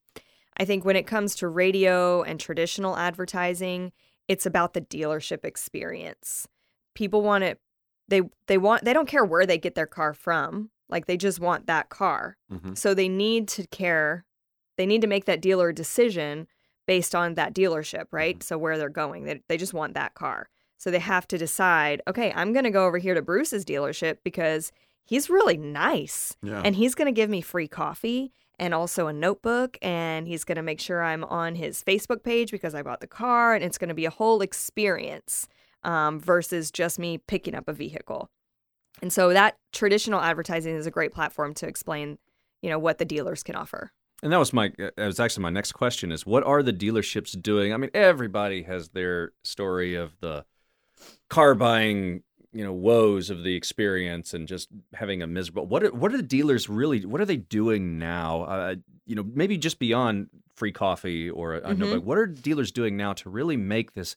I 0.56 0.64
think 0.64 0.84
when 0.84 0.96
it 0.96 1.06
comes 1.06 1.34
to 1.36 1.48
radio 1.48 2.22
and 2.22 2.40
traditional 2.40 2.96
advertising, 2.96 3.92
it's 4.26 4.46
about 4.46 4.74
the 4.74 4.80
dealership 4.80 5.44
experience. 5.44 6.48
People 6.94 7.22
want 7.22 7.44
it 7.44 7.60
they 8.08 8.22
they 8.46 8.58
want 8.58 8.84
they 8.84 8.92
don't 8.92 9.08
care 9.08 9.24
where 9.24 9.46
they 9.46 9.58
get 9.58 9.74
their 9.74 9.86
car 9.86 10.14
from. 10.14 10.70
Like 10.88 11.06
they 11.06 11.16
just 11.16 11.40
want 11.40 11.66
that 11.66 11.90
car. 11.90 12.36
Mhm. 12.50 12.76
So 12.76 12.94
they 12.94 13.08
need 13.08 13.48
to 13.48 13.66
care. 13.66 14.24
They 14.78 14.86
need 14.86 15.02
to 15.02 15.06
make 15.06 15.26
that 15.26 15.42
dealer 15.42 15.72
decision 15.72 16.46
based 16.86 17.14
on 17.14 17.34
that 17.34 17.54
dealership, 17.54 18.06
right? 18.10 18.42
So 18.42 18.56
where 18.56 18.78
they're 18.78 18.88
going. 18.88 19.24
They 19.24 19.42
they 19.48 19.56
just 19.58 19.74
want 19.74 19.94
that 19.94 20.14
car. 20.14 20.48
So 20.78 20.90
they 20.90 21.00
have 21.00 21.26
to 21.28 21.38
decide, 21.38 22.00
okay, 22.08 22.32
I'm 22.34 22.52
going 22.52 22.64
to 22.64 22.70
go 22.70 22.86
over 22.86 22.98
here 22.98 23.14
to 23.14 23.20
Bruce's 23.22 23.64
dealership 23.64 24.18
because 24.24 24.72
he's 25.04 25.28
really 25.28 25.56
nice 25.56 26.36
Yeah. 26.42 26.62
and 26.64 26.76
he's 26.76 26.94
going 26.94 27.06
to 27.06 27.12
give 27.12 27.28
me 27.28 27.40
free 27.40 27.68
coffee 27.68 28.32
and 28.60 28.72
also 28.74 29.06
a 29.06 29.12
notebook 29.12 29.76
and 29.82 30.26
he's 30.26 30.44
going 30.44 30.56
to 30.56 30.62
make 30.62 30.80
sure 30.80 31.02
I'm 31.02 31.24
on 31.24 31.54
his 31.56 31.82
Facebook 31.82 32.22
page 32.22 32.50
because 32.50 32.74
I 32.74 32.82
bought 32.82 33.00
the 33.00 33.06
car 33.06 33.54
and 33.54 33.64
it's 33.64 33.78
going 33.78 33.88
to 33.88 33.94
be 33.94 34.04
a 34.04 34.10
whole 34.10 34.40
experience 34.40 35.48
um, 35.84 36.20
versus 36.20 36.70
just 36.70 36.98
me 36.98 37.18
picking 37.18 37.54
up 37.54 37.68
a 37.68 37.72
vehicle. 37.72 38.30
And 39.00 39.12
so 39.12 39.32
that 39.32 39.56
traditional 39.72 40.20
advertising 40.20 40.74
is 40.74 40.86
a 40.86 40.90
great 40.90 41.12
platform 41.12 41.54
to 41.54 41.66
explain, 41.68 42.18
you 42.62 42.68
know, 42.70 42.78
what 42.78 42.98
the 42.98 43.04
dealers 43.04 43.42
can 43.42 43.54
offer. 43.54 43.92
And 44.22 44.32
that 44.32 44.38
was 44.38 44.52
my 44.52 44.72
that 44.78 44.96
was 44.96 45.20
actually 45.20 45.42
my 45.44 45.50
next 45.50 45.72
question 45.72 46.10
is 46.10 46.26
what 46.26 46.42
are 46.42 46.62
the 46.64 46.72
dealerships 46.72 47.40
doing? 47.40 47.72
I 47.72 47.76
mean, 47.76 47.90
everybody 47.94 48.62
has 48.64 48.88
their 48.88 49.30
story 49.44 49.94
of 49.94 50.18
the 50.20 50.44
car 51.28 51.54
buying, 51.54 52.22
you 52.52 52.64
know, 52.64 52.72
woes 52.72 53.30
of 53.30 53.44
the 53.44 53.54
experience 53.54 54.32
and 54.34 54.48
just 54.48 54.68
having 54.94 55.22
a 55.22 55.26
miserable. 55.26 55.66
What 55.66 55.84
are, 55.84 55.92
what 55.92 56.12
are 56.12 56.16
the 56.16 56.22
dealers 56.22 56.68
really 56.68 57.04
what 57.04 57.20
are 57.20 57.26
they 57.26 57.36
doing 57.36 57.98
now? 57.98 58.42
Uh, 58.42 58.74
you 59.06 59.14
know, 59.14 59.24
maybe 59.34 59.56
just 59.58 59.78
beyond 59.78 60.28
free 60.54 60.72
coffee 60.72 61.30
or 61.30 61.54
a, 61.54 61.60
Mhm. 61.60 61.78
notebook. 61.78 62.04
What 62.04 62.18
are 62.18 62.26
dealers 62.26 62.72
doing 62.72 62.96
now 62.96 63.12
to 63.14 63.30
really 63.30 63.56
make 63.56 63.94
this 63.94 64.16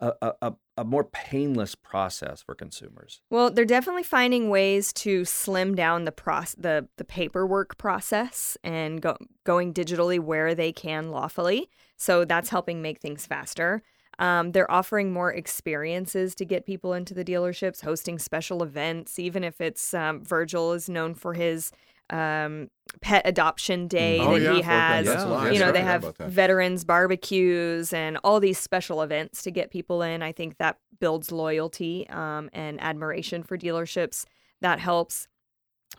a, 0.00 0.34
a, 0.42 0.52
a- 0.78 0.84
more 0.84 1.04
painless 1.04 1.76
process 1.76 2.42
for 2.42 2.56
consumers? 2.56 3.20
Well, 3.30 3.50
they're 3.52 3.64
definitely 3.64 4.02
finding 4.02 4.48
ways 4.48 4.92
to 4.94 5.24
slim 5.24 5.76
down 5.76 6.04
the 6.06 6.10
proc- 6.12 6.54
the 6.58 6.88
the 6.96 7.04
paperwork 7.04 7.78
process 7.78 8.56
and 8.64 9.00
go 9.00 9.16
going 9.44 9.72
digitally 9.72 10.18
where 10.18 10.54
they 10.56 10.72
can 10.72 11.10
lawfully. 11.10 11.68
So 11.96 12.24
that's 12.24 12.48
helping 12.48 12.82
make 12.82 12.98
things 13.00 13.26
faster. 13.26 13.82
Um, 14.22 14.52
they're 14.52 14.70
offering 14.70 15.12
more 15.12 15.32
experiences 15.32 16.36
to 16.36 16.44
get 16.44 16.64
people 16.64 16.94
into 16.94 17.12
the 17.12 17.24
dealerships, 17.24 17.82
hosting 17.82 18.20
special 18.20 18.62
events, 18.62 19.18
even 19.18 19.42
if 19.42 19.60
it's 19.60 19.92
um, 19.92 20.24
Virgil 20.24 20.72
is 20.74 20.88
known 20.88 21.14
for 21.14 21.34
his 21.34 21.72
um, 22.08 22.70
pet 23.00 23.22
adoption 23.24 23.88
day 23.88 24.20
Oh, 24.20 24.38
that 24.38 24.42
yeah, 24.42 24.54
he 24.54 24.60
has. 24.62 25.06
That's 25.06 25.24
Live. 25.24 25.52
You 25.52 25.58
know, 25.58 25.70
I 25.70 25.72
they 25.72 25.80
have 25.80 26.16
veterans 26.20 26.84
barbecues 26.84 27.92
and 27.92 28.16
all 28.22 28.38
these 28.38 28.58
special 28.58 29.02
events 29.02 29.42
to 29.42 29.50
get 29.50 29.72
people 29.72 30.02
in. 30.02 30.22
I 30.22 30.30
think 30.30 30.58
that 30.58 30.78
builds 31.00 31.32
loyalty 31.32 32.08
um, 32.08 32.48
and 32.52 32.80
admiration 32.80 33.42
for 33.42 33.58
dealerships. 33.58 34.24
That 34.60 34.78
helps. 34.78 35.26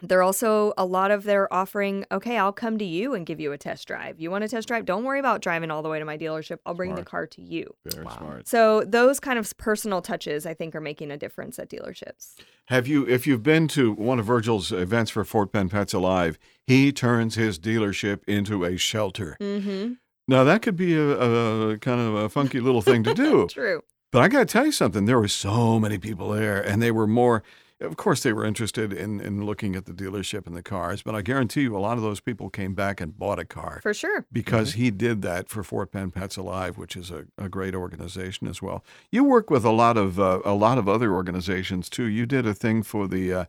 They're 0.04 0.22
also 0.22 0.74
a 0.78 0.86
lot 0.86 1.12
of 1.12 1.24
they're 1.24 1.52
offering, 1.52 2.06
okay, 2.12 2.38
I'll 2.38 2.52
come 2.52 2.78
to 2.78 2.84
you 2.86 3.14
and 3.14 3.26
give 3.26 3.40
you 3.40 3.54
a 3.54 3.58
test 3.58 3.88
drive. 3.88 4.20
You 4.20 4.30
want 4.30 4.44
a 4.44 4.50
test 4.50 4.68
drive? 4.68 4.84
Don't 4.86 5.06
worry 5.06 5.18
about 5.20 5.42
driving 5.42 5.72
all 5.72 5.82
the 5.82 5.88
way 5.90 5.98
to 5.98 6.06
my 6.06 6.18
dealership. 6.18 6.60
I'll 6.66 6.74
bring 6.74 6.96
the 6.96 7.04
car 7.06 7.26
to 7.28 7.42
you. 7.42 7.74
Very 7.86 8.04
Wow. 8.06 8.18
smart. 8.18 8.48
So 8.48 8.84
those 8.84 9.20
kind 9.22 9.40
of 9.40 9.56
personal 9.58 10.02
touches 10.02 10.46
I 10.46 10.54
think 10.54 10.76
are 10.76 10.82
making 10.82 11.10
a 11.10 11.18
difference 11.18 11.58
at 11.58 11.70
dealerships. 11.70 12.36
Have 12.68 12.86
you, 12.86 13.08
if 13.08 13.26
you've 13.26 13.44
been 13.44 13.68
to 13.70 13.94
one 13.94 14.20
of 14.20 14.26
Virgil's 14.26 14.72
events 14.74 15.10
for 15.10 15.24
Fort 15.24 15.52
Bend 15.54 15.72
Pets 15.72 15.94
Alive, 15.94 16.38
he 16.68 16.92
turns 16.92 17.36
his 17.36 17.58
dealership 17.58 18.22
into 18.28 18.66
a 18.66 18.76
shelter. 18.78 19.38
Mm-hmm. 19.40 19.94
Now 20.28 20.44
that 20.44 20.62
could 20.62 20.76
be 20.76 20.96
a, 20.96 21.12
a 21.12 21.78
kind 21.78 22.02
of 22.02 22.14
a 22.16 22.30
funky 22.30 22.60
little 22.60 22.82
thing 22.82 23.04
to 23.04 23.14
do. 23.14 23.48
True. 23.52 23.82
But 24.12 24.22
I 24.22 24.28
got 24.28 24.40
to 24.40 24.46
tell 24.46 24.66
you 24.66 24.72
something. 24.72 25.06
There 25.06 25.20
were 25.20 25.28
so 25.28 25.80
many 25.80 25.98
people 25.98 26.30
there, 26.30 26.62
and 26.62 26.82
they 26.82 26.92
were 26.92 27.08
more. 27.08 27.42
Of 27.84 27.98
course, 27.98 28.24
they 28.24 28.34
were 28.34 28.46
interested 28.46 28.94
in, 28.94 29.20
in 29.20 29.46
looking 29.46 29.76
at 29.76 29.86
the 29.86 29.92
dealership 29.92 30.48
and 30.48 30.56
the 30.56 30.64
cars, 30.64 31.02
but 31.04 31.16
I 31.16 31.22
guarantee 31.22 31.62
you 31.62 31.78
a 31.78 31.80
lot 31.80 31.98
of 31.98 32.04
those 32.04 32.20
people 32.20 32.50
came 32.50 32.74
back 32.74 33.02
and 33.02 33.18
bought 33.18 33.40
a 33.40 33.46
car. 33.46 33.80
For 33.82 33.94
sure. 33.94 34.26
Because 34.32 34.72
mm-hmm. 34.72 34.82
he 34.82 34.92
did 34.92 35.22
that 35.24 35.50
for 35.50 35.64
Fort 35.64 35.92
Bend 35.92 36.14
Pets 36.14 36.38
Alive, 36.38 36.78
which 36.78 36.96
is 36.96 37.12
a, 37.12 37.26
a 37.38 37.50
great 37.50 37.76
organization 37.76 38.48
as 38.48 38.62
well. 38.62 38.84
You 39.12 39.24
work 39.24 39.50
with 39.50 39.66
a 39.66 39.72
lot 39.72 39.98
of 39.98 40.20
uh, 40.20 40.40
a 40.46 40.54
lot 40.54 40.78
of 40.78 40.88
other 40.88 41.14
organizations 41.14 41.90
too. 41.90 42.06
You 42.06 42.26
did 42.26 42.48
a 42.48 42.54
thing 42.54 42.84
for 42.84 43.08
the 43.08 43.34
uh, 43.34 43.46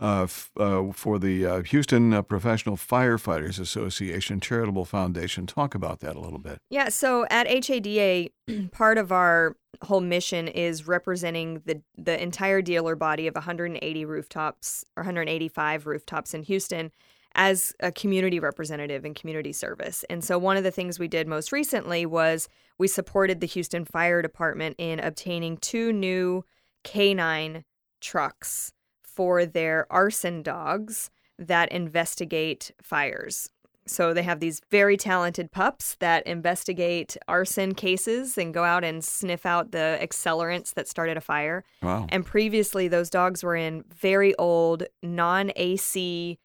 uh, 0.00 0.24
f- 0.24 0.50
uh, 0.56 0.90
for 0.92 1.18
the 1.18 1.46
uh, 1.46 1.62
Houston 1.62 2.12
uh, 2.12 2.22
Professional 2.22 2.76
Firefighters 2.76 3.60
Association 3.60 4.40
Charitable 4.40 4.84
Foundation. 4.84 5.46
Talk 5.46 5.74
about 5.74 6.00
that 6.00 6.16
a 6.16 6.20
little 6.20 6.38
bit. 6.38 6.58
Yeah, 6.70 6.88
so 6.88 7.26
at 7.30 7.46
HADA, 7.46 8.30
part 8.72 8.98
of 8.98 9.12
our 9.12 9.56
whole 9.82 10.00
mission 10.00 10.48
is 10.48 10.86
representing 10.86 11.62
the 11.64 11.82
the 11.96 12.20
entire 12.20 12.62
dealer 12.62 12.96
body 12.96 13.26
of 13.26 13.34
180 13.34 14.04
rooftops 14.04 14.84
or 14.96 15.02
185 15.02 15.86
rooftops 15.86 16.34
in 16.34 16.42
Houston 16.44 16.90
as 17.36 17.74
a 17.80 17.90
community 17.90 18.38
representative 18.38 19.04
and 19.04 19.16
community 19.16 19.52
service. 19.52 20.04
And 20.08 20.22
so 20.22 20.38
one 20.38 20.56
of 20.56 20.62
the 20.62 20.70
things 20.70 20.98
we 20.98 21.08
did 21.08 21.26
most 21.26 21.50
recently 21.50 22.06
was 22.06 22.48
we 22.78 22.86
supported 22.86 23.40
the 23.40 23.46
Houston 23.48 23.84
Fire 23.84 24.22
Department 24.22 24.76
in 24.78 25.00
obtaining 25.00 25.56
two 25.56 25.92
new 25.92 26.44
canine 26.84 27.64
trucks 28.00 28.72
for 29.14 29.46
their 29.46 29.86
arson 29.90 30.42
dogs 30.42 31.10
that 31.38 31.70
investigate 31.72 32.70
fires. 32.82 33.50
So 33.86 34.14
they 34.14 34.22
have 34.22 34.40
these 34.40 34.62
very 34.70 34.96
talented 34.96 35.52
pups 35.52 35.96
that 36.00 36.26
investigate 36.26 37.16
arson 37.28 37.74
cases 37.74 38.38
and 38.38 38.54
go 38.54 38.64
out 38.64 38.82
and 38.82 39.04
sniff 39.04 39.44
out 39.44 39.72
the 39.72 39.98
accelerants 40.00 40.72
that 40.74 40.88
started 40.88 41.16
a 41.18 41.20
fire. 41.20 41.64
Wow. 41.82 42.06
And 42.08 42.24
previously, 42.24 42.88
those 42.88 43.10
dogs 43.10 43.42
were 43.42 43.56
in 43.56 43.84
very 43.94 44.34
old, 44.36 44.84
non 45.02 45.52
AC 45.56 46.38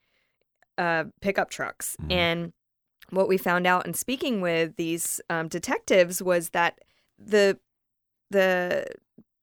uh, 0.77 1.05
pickup 1.21 1.49
trucks. 1.49 1.95
Mm-hmm. 2.01 2.11
And 2.11 2.53
what 3.11 3.29
we 3.29 3.37
found 3.37 3.65
out 3.65 3.87
in 3.87 3.93
speaking 3.93 4.41
with 4.41 4.75
these 4.75 5.21
um, 5.29 5.47
detectives 5.47 6.21
was 6.21 6.49
that 6.49 6.79
the 7.17 7.57
the 8.31 8.85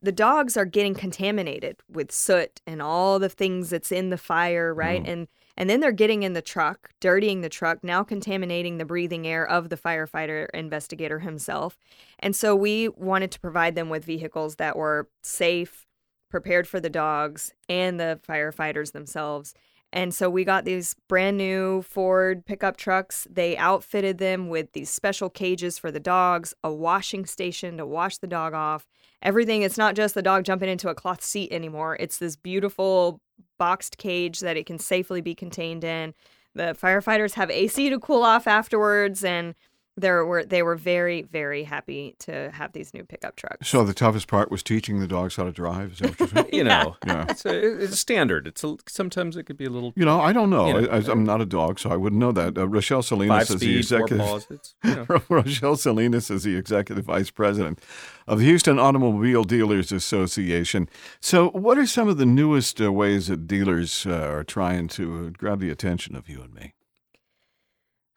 the 0.06 0.12
dogs 0.12 0.56
are 0.56 0.64
getting 0.64 0.94
contaminated 0.94 1.78
with 1.90 2.12
soot 2.12 2.60
and 2.64 2.80
all 2.80 3.18
the 3.18 3.28
things 3.28 3.70
that's 3.70 3.90
in 3.90 4.10
the 4.10 4.16
fire, 4.16 4.72
right? 4.72 5.02
Mm. 5.02 5.12
And 5.12 5.28
and 5.56 5.68
then 5.68 5.80
they're 5.80 5.90
getting 5.90 6.22
in 6.22 6.32
the 6.32 6.42
truck, 6.42 6.90
dirtying 7.00 7.40
the 7.40 7.48
truck, 7.48 7.82
now 7.82 8.04
contaminating 8.04 8.78
the 8.78 8.84
breathing 8.84 9.26
air 9.26 9.44
of 9.44 9.68
the 9.68 9.76
firefighter 9.76 10.48
investigator 10.54 11.18
himself. 11.18 11.76
And 12.20 12.36
so 12.36 12.54
we 12.54 12.88
wanted 12.88 13.32
to 13.32 13.40
provide 13.40 13.74
them 13.74 13.88
with 13.88 14.04
vehicles 14.04 14.56
that 14.56 14.76
were 14.76 15.08
safe, 15.24 15.88
prepared 16.30 16.68
for 16.68 16.78
the 16.78 16.90
dogs 16.90 17.52
and 17.68 17.98
the 17.98 18.20
firefighters 18.28 18.92
themselves. 18.92 19.54
And 19.96 20.14
so 20.14 20.28
we 20.28 20.44
got 20.44 20.66
these 20.66 20.94
brand 21.08 21.38
new 21.38 21.80
Ford 21.80 22.44
pickup 22.44 22.76
trucks. 22.76 23.26
They 23.30 23.56
outfitted 23.56 24.18
them 24.18 24.50
with 24.50 24.74
these 24.74 24.90
special 24.90 25.30
cages 25.30 25.78
for 25.78 25.90
the 25.90 25.98
dogs, 25.98 26.52
a 26.62 26.70
washing 26.70 27.24
station 27.24 27.78
to 27.78 27.86
wash 27.86 28.18
the 28.18 28.26
dog 28.26 28.52
off. 28.52 28.86
Everything, 29.22 29.62
it's 29.62 29.78
not 29.78 29.94
just 29.94 30.14
the 30.14 30.20
dog 30.20 30.44
jumping 30.44 30.68
into 30.68 30.90
a 30.90 30.94
cloth 30.94 31.24
seat 31.24 31.50
anymore. 31.50 31.96
It's 31.98 32.18
this 32.18 32.36
beautiful 32.36 33.22
boxed 33.58 33.96
cage 33.96 34.40
that 34.40 34.58
it 34.58 34.66
can 34.66 34.78
safely 34.78 35.22
be 35.22 35.34
contained 35.34 35.82
in. 35.82 36.12
The 36.54 36.76
firefighters 36.78 37.32
have 37.32 37.50
AC 37.50 37.88
to 37.88 37.98
cool 37.98 38.22
off 38.22 38.46
afterwards 38.46 39.24
and 39.24 39.54
there 39.96 40.24
were 40.26 40.44
they 40.44 40.62
were 40.62 40.76
very 40.76 41.22
very 41.22 41.64
happy 41.64 42.14
to 42.18 42.50
have 42.50 42.72
these 42.72 42.92
new 42.92 43.04
pickup 43.04 43.36
trucks. 43.36 43.68
So 43.68 43.84
the 43.84 43.94
toughest 43.94 44.28
part 44.28 44.50
was 44.50 44.62
teaching 44.62 45.00
the 45.00 45.06
dogs 45.06 45.36
how 45.36 45.44
to 45.44 45.52
drive. 45.52 45.92
Is 45.92 45.98
that 45.98 46.10
what 46.10 46.20
you're 46.20 46.28
saying? 46.28 46.48
you 46.52 46.64
know, 46.64 46.96
yeah. 47.06 47.26
it's, 47.28 47.44
a, 47.46 47.82
it's 47.82 47.94
a 47.94 47.96
standard. 47.96 48.46
It's 48.46 48.62
a, 48.62 48.76
sometimes 48.86 49.36
it 49.36 49.44
could 49.44 49.56
be 49.56 49.64
a 49.64 49.70
little. 49.70 49.92
You 49.96 50.04
know, 50.04 50.20
I 50.20 50.32
don't 50.32 50.50
know. 50.50 50.66
You 50.66 50.86
know 50.86 50.88
I, 50.88 51.10
am 51.10 51.24
not 51.24 51.40
a 51.40 51.46
dog, 51.46 51.78
so 51.78 51.90
I 51.90 51.96
wouldn't 51.96 52.20
know 52.20 52.32
that. 52.32 52.58
Uh, 52.58 52.68
Rochelle 52.68 53.02
Salinas 53.02 53.50
is 53.50 53.60
the 53.60 53.78
executive. 53.78 54.46
you 54.84 54.94
know. 54.96 55.22
Rochelle 55.28 55.76
Salinas 55.76 56.30
is 56.30 56.44
the 56.44 56.56
executive 56.56 57.06
vice 57.06 57.30
president 57.30 57.80
of 58.26 58.40
the 58.40 58.44
Houston 58.44 58.78
Automobile 58.78 59.44
Dealers 59.44 59.92
Association. 59.92 60.88
So, 61.20 61.50
what 61.50 61.78
are 61.78 61.86
some 61.86 62.08
of 62.08 62.18
the 62.18 62.26
newest 62.26 62.80
uh, 62.80 62.92
ways 62.92 63.28
that 63.28 63.46
dealers 63.46 64.04
uh, 64.06 64.12
are 64.12 64.44
trying 64.44 64.88
to 64.88 65.30
grab 65.30 65.60
the 65.60 65.70
attention 65.70 66.16
of 66.16 66.28
you 66.28 66.42
and 66.42 66.52
me? 66.52 66.74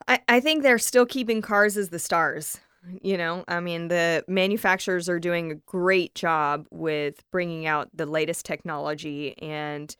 I, 0.09 0.19
I 0.27 0.39
think 0.39 0.63
they're 0.63 0.79
still 0.79 1.05
keeping 1.05 1.41
cars 1.41 1.77
as 1.77 1.89
the 1.89 1.99
stars. 1.99 2.59
You 3.01 3.17
know, 3.17 3.43
I 3.47 3.59
mean, 3.59 3.89
the 3.89 4.23
manufacturers 4.27 5.07
are 5.07 5.19
doing 5.19 5.51
a 5.51 5.55
great 5.55 6.15
job 6.15 6.65
with 6.71 7.23
bringing 7.31 7.67
out 7.67 7.89
the 7.93 8.05
latest 8.05 8.45
technology 8.45 9.37
and 9.41 9.95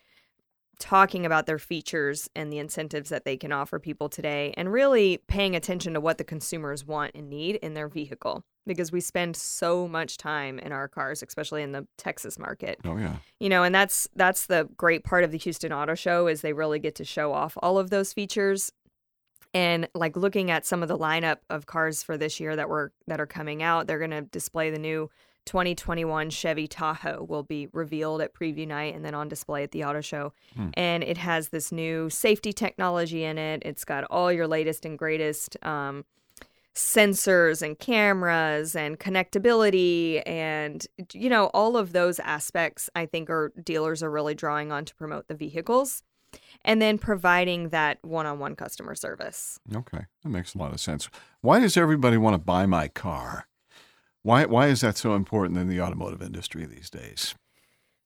talking 0.79 1.25
about 1.25 1.45
their 1.45 1.59
features 1.59 2.29
and 2.35 2.51
the 2.51 2.57
incentives 2.57 3.09
that 3.09 3.25
they 3.25 3.35
can 3.37 3.51
offer 3.51 3.79
people 3.79 4.09
today 4.09 4.53
and 4.55 4.71
really 4.71 5.17
paying 5.27 5.55
attention 5.55 5.93
to 5.93 5.99
what 5.99 6.17
the 6.17 6.23
consumers 6.23 6.85
want 6.85 7.11
and 7.13 7.29
need 7.29 7.57
in 7.57 7.73
their 7.73 7.89
vehicle 7.89 8.43
because 8.65 8.91
we 8.91 9.01
spend 9.01 9.35
so 9.35 9.87
much 9.87 10.17
time 10.17 10.57
in 10.59 10.71
our 10.71 10.87
cars 10.87 11.21
especially 11.21 11.63
in 11.63 11.73
the 11.73 11.85
Texas 11.97 12.39
market. 12.39 12.79
Oh 12.85 12.95
yeah. 12.95 13.17
You 13.41 13.49
know, 13.49 13.63
and 13.63 13.75
that's 13.75 14.07
that's 14.15 14.45
the 14.45 14.69
great 14.77 15.03
part 15.03 15.25
of 15.25 15.31
the 15.31 15.37
Houston 15.37 15.73
Auto 15.73 15.95
Show 15.95 16.27
is 16.27 16.41
they 16.41 16.53
really 16.53 16.79
get 16.79 16.95
to 16.95 17.05
show 17.05 17.33
off 17.33 17.57
all 17.61 17.77
of 17.77 17.89
those 17.89 18.13
features 18.13 18.71
and 19.53 19.87
like 19.95 20.15
looking 20.15 20.51
at 20.51 20.65
some 20.65 20.81
of 20.81 20.89
the 20.89 20.97
lineup 20.97 21.37
of 21.49 21.65
cars 21.65 22.03
for 22.03 22.17
this 22.17 22.39
year 22.39 22.55
that 22.55 22.69
were 22.69 22.91
that 23.07 23.19
are 23.19 23.25
coming 23.25 23.63
out 23.63 23.87
they're 23.87 23.99
going 23.99 24.11
to 24.11 24.21
display 24.21 24.69
the 24.69 24.79
new 24.79 25.09
2021 25.45 26.29
Chevy 26.29 26.67
Tahoe 26.67 27.23
will 27.23 27.41
be 27.41 27.67
revealed 27.73 28.21
at 28.21 28.35
preview 28.35 28.67
night 28.67 28.93
and 28.93 29.03
then 29.03 29.15
on 29.15 29.27
display 29.27 29.63
at 29.63 29.71
the 29.71 29.83
auto 29.83 29.99
show. 29.99 30.31
Hmm. 30.55 30.69
And 30.75 31.03
it 31.03 31.17
has 31.17 31.49
this 31.49 31.71
new 31.71 32.07
safety 32.11 32.53
technology 32.53 33.23
in 33.23 33.39
it. 33.39 33.63
It's 33.65 33.83
got 33.83 34.03
all 34.11 34.31
your 34.31 34.47
latest 34.47 34.85
and 34.85 34.95
greatest 34.95 35.57
um, 35.65 36.05
sensors 36.75 37.63
and 37.63 37.79
cameras 37.79 38.75
and 38.75 38.99
connectability 38.99 40.21
and 40.25 40.85
you 41.13 41.29
know 41.29 41.47
all 41.47 41.75
of 41.75 41.91
those 41.91 42.19
aspects 42.19 42.89
I 42.95 43.05
think 43.05 43.29
are 43.29 43.51
dealers 43.61 44.01
are 44.01 44.09
really 44.09 44.35
drawing 44.35 44.71
on 44.71 44.85
to 44.85 44.95
promote 44.95 45.27
the 45.27 45.35
vehicles 45.35 46.03
and 46.63 46.81
then 46.81 46.97
providing 46.97 47.69
that 47.69 47.99
one-on-one 48.01 48.55
customer 48.55 48.95
service. 48.95 49.59
Okay, 49.73 50.05
that 50.23 50.29
makes 50.29 50.55
a 50.55 50.57
lot 50.57 50.73
of 50.73 50.79
sense. 50.79 51.09
Why 51.41 51.59
does 51.59 51.77
everybody 51.77 52.17
want 52.17 52.33
to 52.33 52.39
buy 52.39 52.65
my 52.65 52.87
car? 52.87 53.47
Why 54.21 54.45
why 54.45 54.67
is 54.67 54.81
that 54.81 54.97
so 54.97 55.15
important 55.15 55.57
in 55.57 55.69
the 55.69 55.81
automotive 55.81 56.21
industry 56.21 56.65
these 56.65 56.89
days? 56.89 57.35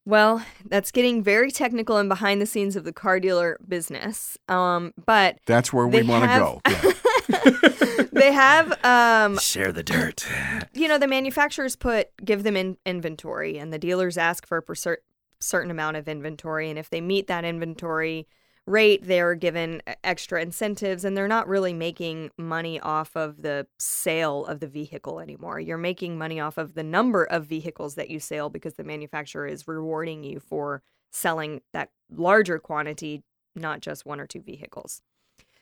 Well, 0.06 0.46
that's 0.66 0.92
getting 0.92 1.24
very 1.24 1.50
technical 1.50 1.98
and 1.98 2.10
behind 2.10 2.42
the 2.42 2.46
scenes 2.46 2.76
of 2.76 2.84
the 2.84 2.92
car 2.92 3.20
dealer 3.22 3.58
business. 3.66 4.38
Um, 4.50 4.94
but 5.06 5.38
that's 5.46 5.72
where 5.72 5.88
we 5.88 6.04
want 6.04 6.24
to 6.26 6.40
go. 6.40 6.62
Yeah. 7.30 8.04
they 8.12 8.34
have 8.34 8.84
um, 8.84 9.38
share 9.40 9.72
the 9.72 9.82
dirt. 9.82 10.28
You 10.74 10.90
know, 10.90 10.98
the 10.98 11.08
manufacturers 11.08 11.78
put 11.78 12.10
give 12.24 12.44
them 12.44 12.58
in 12.58 12.76
inventory, 12.86 13.58
and 13.58 13.72
the 13.72 13.80
dealers 13.80 14.18
ask 14.18 14.46
for 14.46 14.58
a 14.58 14.62
per- 14.62 14.98
certain 15.44 15.72
amount 15.72 15.98
of 15.98 16.08
inventory, 16.08 16.70
and 16.70 16.80
if 16.80 16.90
they 16.90 17.02
meet 17.02 17.28
that 17.28 17.46
inventory 17.46 18.28
rate, 18.66 19.04
they're 19.04 19.36
given 19.36 19.82
uh, 19.86 19.94
extra 20.04 20.42
incentives 20.42 21.04
and 21.04 21.18
they're 21.18 21.28
not 21.28 21.48
really 21.48 21.74
making 21.74 22.32
money 22.38 22.80
off 22.80 23.16
of 23.16 23.42
the 23.42 23.68
sale 23.78 24.46
of 24.46 24.60
the 24.60 24.68
vehicle 24.68 25.20
anymore. 25.20 25.60
You're 25.60 25.78
making 25.78 26.18
money 26.18 26.40
off 26.40 26.58
of 26.58 26.74
the 26.74 26.84
number 26.84 27.26
of 27.26 27.46
vehicles 27.46 27.96
that 27.96 28.10
you 28.10 28.20
sell 28.20 28.50
because 28.50 28.76
the 28.76 28.84
manufacturer 28.84 29.48
is 29.48 29.68
rewarding 29.68 30.24
you 30.24 30.40
for 30.40 30.82
selling 31.12 31.62
that 31.74 31.90
larger 32.10 32.58
quantity, 32.58 33.24
not 33.56 33.82
just 33.82 34.06
one 34.06 34.20
or 34.20 34.28
two 34.28 34.42
vehicles. 34.42 35.02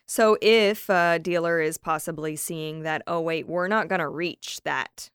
So 0.06 0.36
if 0.40 0.88
a 0.88 1.18
dealer 1.20 1.60
is 1.60 1.78
possibly 1.78 2.36
seeing 2.36 2.82
that, 2.82 3.02
oh, 3.06 3.20
wait, 3.20 3.48
we're 3.48 3.68
not 3.68 3.88
going 3.88 4.00
to 4.00 4.08
reach 4.08 4.60
that 4.64 5.10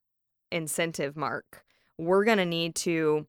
incentive 0.52 1.16
mark, 1.16 1.66
we're 1.98 2.24
going 2.24 2.38
to 2.38 2.46
need 2.46 2.76
to 2.76 3.28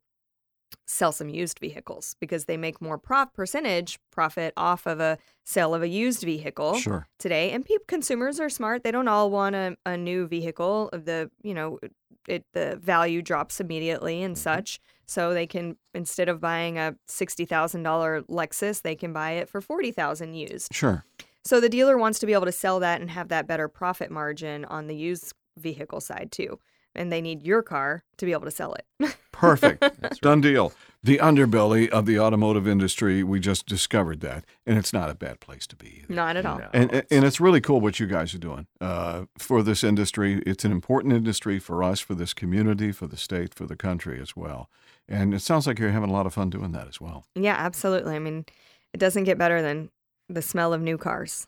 sell 0.87 1.13
some 1.13 1.29
used 1.29 1.59
vehicles 1.59 2.17
because 2.21 2.47
they 2.47 2.57
make 2.57 2.81
more 2.81 2.99
prof- 2.99 3.33
percentage 3.35 3.99
profit 4.11 4.53
off 4.57 4.87
of 4.87 5.01
a 5.01 5.19
sale 5.45 5.75
of 5.75 5.83
a 5.83 5.89
used 5.89 6.23
vehicle 6.23 6.75
sure. 6.79 7.07
today 7.19 7.51
and 7.51 7.65
people 7.65 7.85
consumers 7.87 8.41
are 8.41 8.49
smart 8.49 8.83
they 8.83 8.91
don't 8.91 9.09
all 9.09 9.31
want 9.31 9.55
a, 9.55 9.77
a 9.85 9.97
new 9.97 10.27
vehicle 10.27 10.89
the 10.93 11.31
you 11.43 11.55
know 11.55 11.79
it 12.27 12.45
the 12.53 12.77
value 12.83 13.23
drops 13.23 13.61
immediately 13.61 14.23
and 14.23 14.35
mm-hmm. 14.35 14.43
such 14.43 14.81
so 15.07 15.33
they 15.33 15.47
can 15.47 15.77
instead 15.95 16.29
of 16.29 16.39
buying 16.41 16.79
a 16.79 16.95
$60,000 17.09 18.27
Lexus 18.27 18.83
they 18.83 18.95
can 18.95 19.13
buy 19.13 19.33
it 19.33 19.49
for 19.49 19.61
40,000 19.61 20.35
used 20.35 20.75
sure 20.75 21.05
so 21.45 21.61
the 21.61 21.69
dealer 21.69 21.97
wants 21.97 22.19
to 22.19 22.27
be 22.27 22.33
able 22.33 22.47
to 22.47 22.53
sell 22.53 22.81
that 22.81 23.01
and 23.01 23.11
have 23.11 23.29
that 23.29 23.47
better 23.47 23.69
profit 23.69 24.11
margin 24.11 24.65
on 24.67 24.87
the 24.87 24.97
used 24.97 25.33
vehicle 25.59 26.01
side 26.01 26.31
too 26.31 26.59
and 26.99 27.13
they 27.13 27.21
need 27.21 27.43
your 27.43 27.63
car 27.63 28.03
to 28.19 28.27
be 28.27 28.33
able 28.33 28.45
to 28.45 28.51
sell 28.51 28.75
it. 28.75 29.17
Perfect. 29.33 29.83
right. 29.83 30.21
Done 30.21 30.41
deal. 30.41 30.73
The 31.03 31.19
underbelly 31.19 31.89
of 31.89 32.07
the 32.07 32.19
automotive 32.19 32.67
industry, 32.67 33.23
we 33.23 33.39
just 33.39 33.67
discovered 33.67 34.21
that, 34.21 34.45
and 34.67 34.77
it's 34.77 34.93
not 34.93 35.09
a 35.09 35.15
bad 35.15 35.39
place 35.39 35.65
to 35.69 35.77
be. 35.77 36.03
Either. 36.03 36.15
Not 36.15 36.37
at 36.37 36.45
all. 36.45 36.59
No, 36.59 36.69
and, 36.75 36.93
it's... 36.93 37.13
and 37.13 37.25
it's 37.25 37.41
really 37.41 37.61
cool 37.61 37.81
what 37.81 38.01
you 38.01 38.09
guys 38.09 38.35
are 38.35 38.39
doing 38.39 38.67
uh, 38.81 39.27
for 39.39 39.63
this 39.63 39.85
industry. 39.85 40.43
It's 40.45 40.65
an 40.65 40.73
important 40.73 41.15
industry 41.15 41.61
for 41.61 41.85
us, 41.85 42.01
for 42.01 42.17
this 42.17 42.35
community, 42.35 42.91
for 42.91 43.07
the 43.07 43.17
state, 43.17 43.55
for 43.55 43.65
the 43.65 43.77
country 43.77 44.21
as 44.21 44.35
well. 44.35 44.69
And 45.09 45.33
it 45.33 45.41
sounds 45.41 45.69
like 45.69 45.79
you're 45.79 45.93
having 45.93 46.11
a 46.11 46.13
lot 46.13 46.27
of 46.27 46.35
fun 46.35 46.51
doing 46.51 46.73
that 46.73 46.89
as 46.89 47.01
well. 47.01 47.25
Yeah, 47.37 47.55
absolutely. 47.57 48.17
I 48.17 48.19
mean, 48.19 48.45
it 48.93 48.99
doesn't 48.99 49.25
get 49.25 49.39
better 49.39 49.63
than 49.63 49.91
the 50.29 50.43
smell 50.43 50.73
of 50.73 50.83
new 50.83 50.99
cars. 50.99 51.47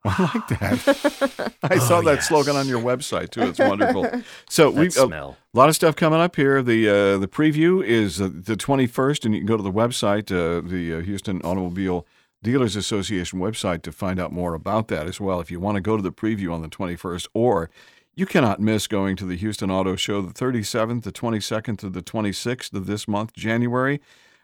I 0.04 0.30
like 0.34 0.48
that. 0.58 1.52
I 1.62 1.78
saw 1.88 1.98
Oh, 1.98 2.02
that 2.02 2.14
yes. 2.16 2.28
slogan 2.28 2.56
on 2.56 2.66
your 2.68 2.80
website 2.80 3.30
too. 3.30 3.42
It's 3.42 3.58
wonderful. 3.58 4.08
So 4.48 4.70
we 4.70 4.86
a 4.86 4.90
smell. 4.90 5.36
lot 5.52 5.68
of 5.68 5.74
stuff 5.76 5.94
coming 5.96 6.20
up 6.20 6.36
here. 6.36 6.62
The 6.62 6.88
uh, 6.88 7.18
the 7.18 7.28
preview 7.28 7.84
is 7.84 8.20
uh, 8.20 8.28
the 8.32 8.56
21st, 8.56 9.24
and 9.26 9.34
you 9.34 9.40
can 9.40 9.46
go 9.46 9.56
to 9.56 9.62
the 9.62 9.70
website, 9.72 10.30
uh, 10.32 10.66
the 10.66 10.94
uh, 10.94 11.00
Houston 11.02 11.40
Automobile 11.42 12.06
Dealers 12.42 12.76
Association 12.76 13.38
website, 13.38 13.82
to 13.82 13.92
find 13.92 14.18
out 14.18 14.32
more 14.32 14.54
about 14.54 14.88
that 14.88 15.06
as 15.06 15.20
well. 15.20 15.40
If 15.40 15.50
you 15.50 15.60
want 15.60 15.74
to 15.76 15.80
go 15.82 15.96
to 15.96 16.02
the 16.02 16.12
preview 16.12 16.52
on 16.52 16.62
the 16.62 16.68
21st, 16.68 17.28
or 17.34 17.68
you 18.14 18.24
cannot 18.26 18.58
miss 18.60 18.86
going 18.86 19.16
to 19.16 19.26
the 19.26 19.36
Houston 19.36 19.70
Auto 19.70 19.96
Show 19.96 20.22
the 20.22 20.32
37th, 20.32 21.02
the 21.02 21.12
22nd 21.12 21.78
to 21.78 21.90
the 21.90 22.02
26th 22.02 22.72
of 22.74 22.86
this 22.86 23.06
month, 23.06 23.34
January. 23.34 24.00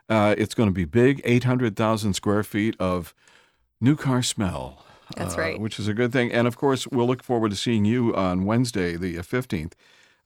Uh, 0.08 0.34
it's 0.38 0.54
going 0.54 0.68
to 0.68 0.72
be 0.74 0.84
big, 0.84 1.20
800,000 1.24 2.12
square 2.14 2.42
feet 2.44 2.76
of 2.78 3.14
new 3.80 3.96
car 3.96 4.22
smell. 4.22 4.84
That's 5.16 5.36
uh, 5.36 5.40
right. 5.40 5.60
Which 5.60 5.78
is 5.78 5.88
a 5.88 5.94
good 5.94 6.12
thing. 6.12 6.32
And 6.32 6.46
of 6.46 6.56
course, 6.56 6.86
we'll 6.86 7.06
look 7.06 7.22
forward 7.22 7.50
to 7.50 7.56
seeing 7.56 7.84
you 7.84 8.14
on 8.14 8.44
Wednesday, 8.44 8.96
the 8.96 9.18
uh, 9.18 9.22
15th, 9.22 9.72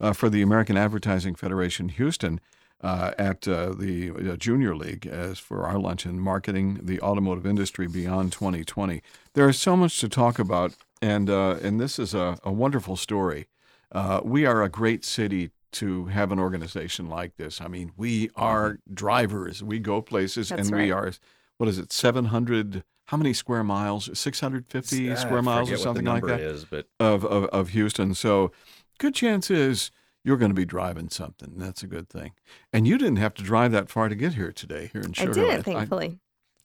uh, 0.01 0.13
for 0.13 0.29
the 0.29 0.43
American 0.43 0.77
Advertising 0.77 1.35
Federation 1.35 1.89
Houston 1.91 2.41
uh, 2.83 3.13
at 3.19 3.47
uh, 3.47 3.73
the 3.73 4.11
uh, 4.11 4.37
Junior 4.37 4.75
League 4.75 5.07
as 5.07 5.39
for 5.39 5.67
our 5.67 5.79
luncheon, 5.79 6.19
Marketing 6.19 6.81
the 6.83 7.01
Automotive 7.01 7.47
Industry 7.47 7.87
Beyond 7.87 8.33
2020. 8.33 9.03
There 9.35 9.49
is 9.49 9.59
so 9.59 9.77
much 9.77 10.01
to 10.01 10.09
talk 10.09 10.39
about, 10.39 10.75
and, 11.03 11.29
uh, 11.29 11.57
and 11.63 11.81
this 11.81 11.99
is 11.99 12.15
a, 12.15 12.39
a 12.43 12.53
wonderful 12.53 12.97
story. 12.97 13.47
Uh, 13.93 14.21
we 14.25 14.47
are 14.47 14.63
a 14.63 14.69
great 14.69 15.05
city 15.05 15.51
to 15.73 16.07
have 16.07 16.33
an 16.33 16.39
organization 16.39 17.09
like 17.09 17.37
this. 17.37 17.61
I 17.61 17.69
mean, 17.69 17.93
we 17.97 18.31
are 18.35 18.79
drivers. 18.93 19.63
We 19.63 19.79
go 19.79 20.01
places, 20.01 20.49
That's 20.49 20.69
and 20.69 20.77
we 20.77 20.91
are, 20.91 21.13
what 21.59 21.69
is 21.69 21.79
it, 21.79 21.93
700, 21.93 22.83
how 23.11 23.17
many 23.17 23.33
square 23.33 23.65
miles? 23.65 24.09
650 24.17 25.11
I 25.11 25.15
square 25.17 25.43
miles 25.43 25.69
or 25.69 25.73
forget 25.73 25.79
what 25.79 25.79
the 25.79 25.83
something 25.83 26.05
like 26.05 26.23
number 26.23 26.37
that 26.37 26.41
Is, 26.41 26.65
but 26.65 26.87
of, 27.01 27.25
of, 27.25 27.47
of 27.47 27.71
Houston. 27.71 28.15
So, 28.15 28.53
good 28.99 29.17
chance 29.17 29.51
is 29.51 29.91
you're 30.23 30.37
going 30.37 30.53
to 30.53 30.55
be 30.55 30.65
driving 30.65 31.09
something. 31.09 31.55
That's 31.57 31.83
a 31.83 31.89
good 31.89 32.09
thing. 32.09 32.35
And 32.73 32.87
you 32.87 32.99
didn't 32.99 33.17
have 33.17 33.35
to 33.35 33.43
drive 33.43 33.73
that 33.73 33.91
far 33.91 34.09
to 34.09 34.15
get 34.15 34.35
here 34.35 34.53
today, 34.53 34.91
here 34.93 35.03
in 35.03 35.13
I 35.19 35.25
didn't, 35.25 35.49
Land. 35.49 35.65
thankfully. 35.65 36.21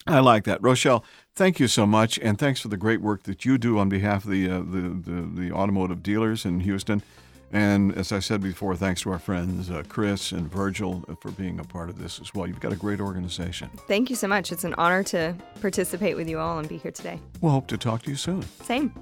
I 0.06 0.20
like 0.20 0.44
that, 0.44 0.62
Rochelle. 0.62 1.04
Thank 1.36 1.60
you 1.60 1.68
so 1.68 1.88
much, 1.88 2.20
and 2.20 2.38
thanks 2.38 2.62
for 2.62 2.68
the 2.68 2.78
great 2.78 3.02
work 3.02 3.24
that 3.24 3.44
you 3.44 3.58
do 3.58 3.80
on 3.80 3.90
behalf 3.90 4.26
of 4.26 4.30
the 4.30 4.48
uh, 4.48 4.60
the, 4.60 5.02
the 5.04 5.32
the 5.34 5.52
automotive 5.52 6.04
dealers 6.04 6.46
in 6.46 6.60
Houston. 6.60 7.02
And 7.56 7.96
as 7.96 8.12
I 8.12 8.20
said 8.20 8.42
before, 8.42 8.76
thanks 8.76 9.04
to 9.04 9.12
our 9.12 9.18
friends 9.18 9.72
uh, 9.72 9.82
Chris 9.88 10.34
and 10.34 10.52
Virgil 10.52 11.06
for 11.22 11.32
being 11.32 11.62
a 11.62 11.64
part 11.64 11.88
of 11.88 11.98
this 11.98 12.20
as 12.20 12.34
well. 12.34 12.46
You've 12.46 12.60
got 12.60 12.74
a 12.74 12.76
great 12.76 13.00
organization. 13.00 13.70
Thank 13.88 14.10
you 14.10 14.18
so 14.18 14.28
much. 14.28 14.52
It's 14.52 14.66
an 14.66 14.74
honor 14.78 15.04
to 15.04 15.34
participate 15.62 16.18
with 16.18 16.28
you 16.28 16.38
all 16.38 16.60
and 16.60 16.68
be 16.68 16.76
here 16.76 16.92
today. 16.92 17.18
We'll 17.40 17.54
hope 17.54 17.68
to 17.68 17.78
talk 17.78 18.02
to 18.04 18.10
you 18.10 18.18
soon. 18.18 18.42
Same. 18.62 18.94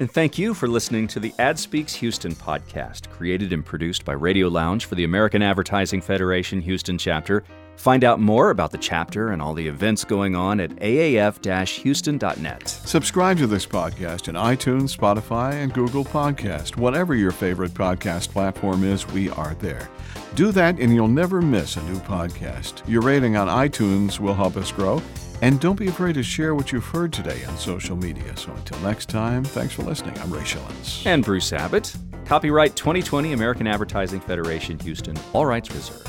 And 0.00 0.10
thank 0.10 0.36
you 0.36 0.52
for 0.52 0.66
listening 0.66 1.06
to 1.06 1.20
the 1.20 1.32
Ad 1.38 1.60
Speaks 1.60 1.94
Houston 1.94 2.34
podcast, 2.34 3.08
created 3.08 3.52
and 3.52 3.64
produced 3.64 4.04
by 4.04 4.14
Radio 4.14 4.48
Lounge 4.48 4.86
for 4.86 4.96
the 4.96 5.04
American 5.04 5.40
Advertising 5.40 6.00
Federation 6.00 6.60
Houston 6.60 6.98
chapter. 6.98 7.44
Find 7.76 8.02
out 8.04 8.20
more 8.20 8.50
about 8.50 8.72
the 8.72 8.78
chapter 8.78 9.30
and 9.30 9.40
all 9.40 9.54
the 9.54 9.68
events 9.68 10.04
going 10.04 10.34
on 10.34 10.58
at 10.60 10.70
aaf-houston.net. 10.70 12.68
Subscribe 12.68 13.38
to 13.38 13.46
this 13.46 13.66
podcast 13.66 14.28
in 14.28 14.34
iTunes, 14.34 14.96
Spotify, 14.96 15.52
and 15.52 15.72
Google 15.72 16.04
Podcast. 16.04 16.76
Whatever 16.76 17.14
your 17.14 17.30
favorite 17.30 17.72
podcast 17.72 18.30
platform 18.30 18.82
is, 18.82 19.06
we 19.08 19.30
are 19.30 19.54
there. 19.60 19.88
Do 20.34 20.50
that 20.52 20.78
and 20.80 20.92
you'll 20.92 21.08
never 21.08 21.40
miss 21.40 21.76
a 21.76 21.82
new 21.84 21.98
podcast. 22.00 22.82
Your 22.88 23.02
rating 23.02 23.36
on 23.36 23.48
iTunes 23.48 24.18
will 24.18 24.34
help 24.34 24.56
us 24.56 24.72
grow. 24.72 25.00
And 25.42 25.60
don't 25.60 25.78
be 25.78 25.88
afraid 25.88 26.14
to 26.14 26.22
share 26.22 26.54
what 26.54 26.72
you've 26.72 26.86
heard 26.86 27.12
today 27.12 27.44
on 27.44 27.56
social 27.58 27.94
media. 27.96 28.34
So 28.36 28.52
until 28.52 28.78
next 28.80 29.10
time, 29.10 29.44
thanks 29.44 29.74
for 29.74 29.82
listening. 29.82 30.18
I'm 30.18 30.32
Ray 30.32 30.40
Schillens. 30.40 31.06
And 31.06 31.22
Bruce 31.24 31.52
Abbott. 31.52 31.94
Copyright 32.24 32.74
2020 32.74 33.34
American 33.34 33.66
Advertising 33.66 34.20
Federation 34.20 34.78
Houston. 34.80 35.16
All 35.32 35.44
rights 35.46 35.70
reserved. 35.72 36.08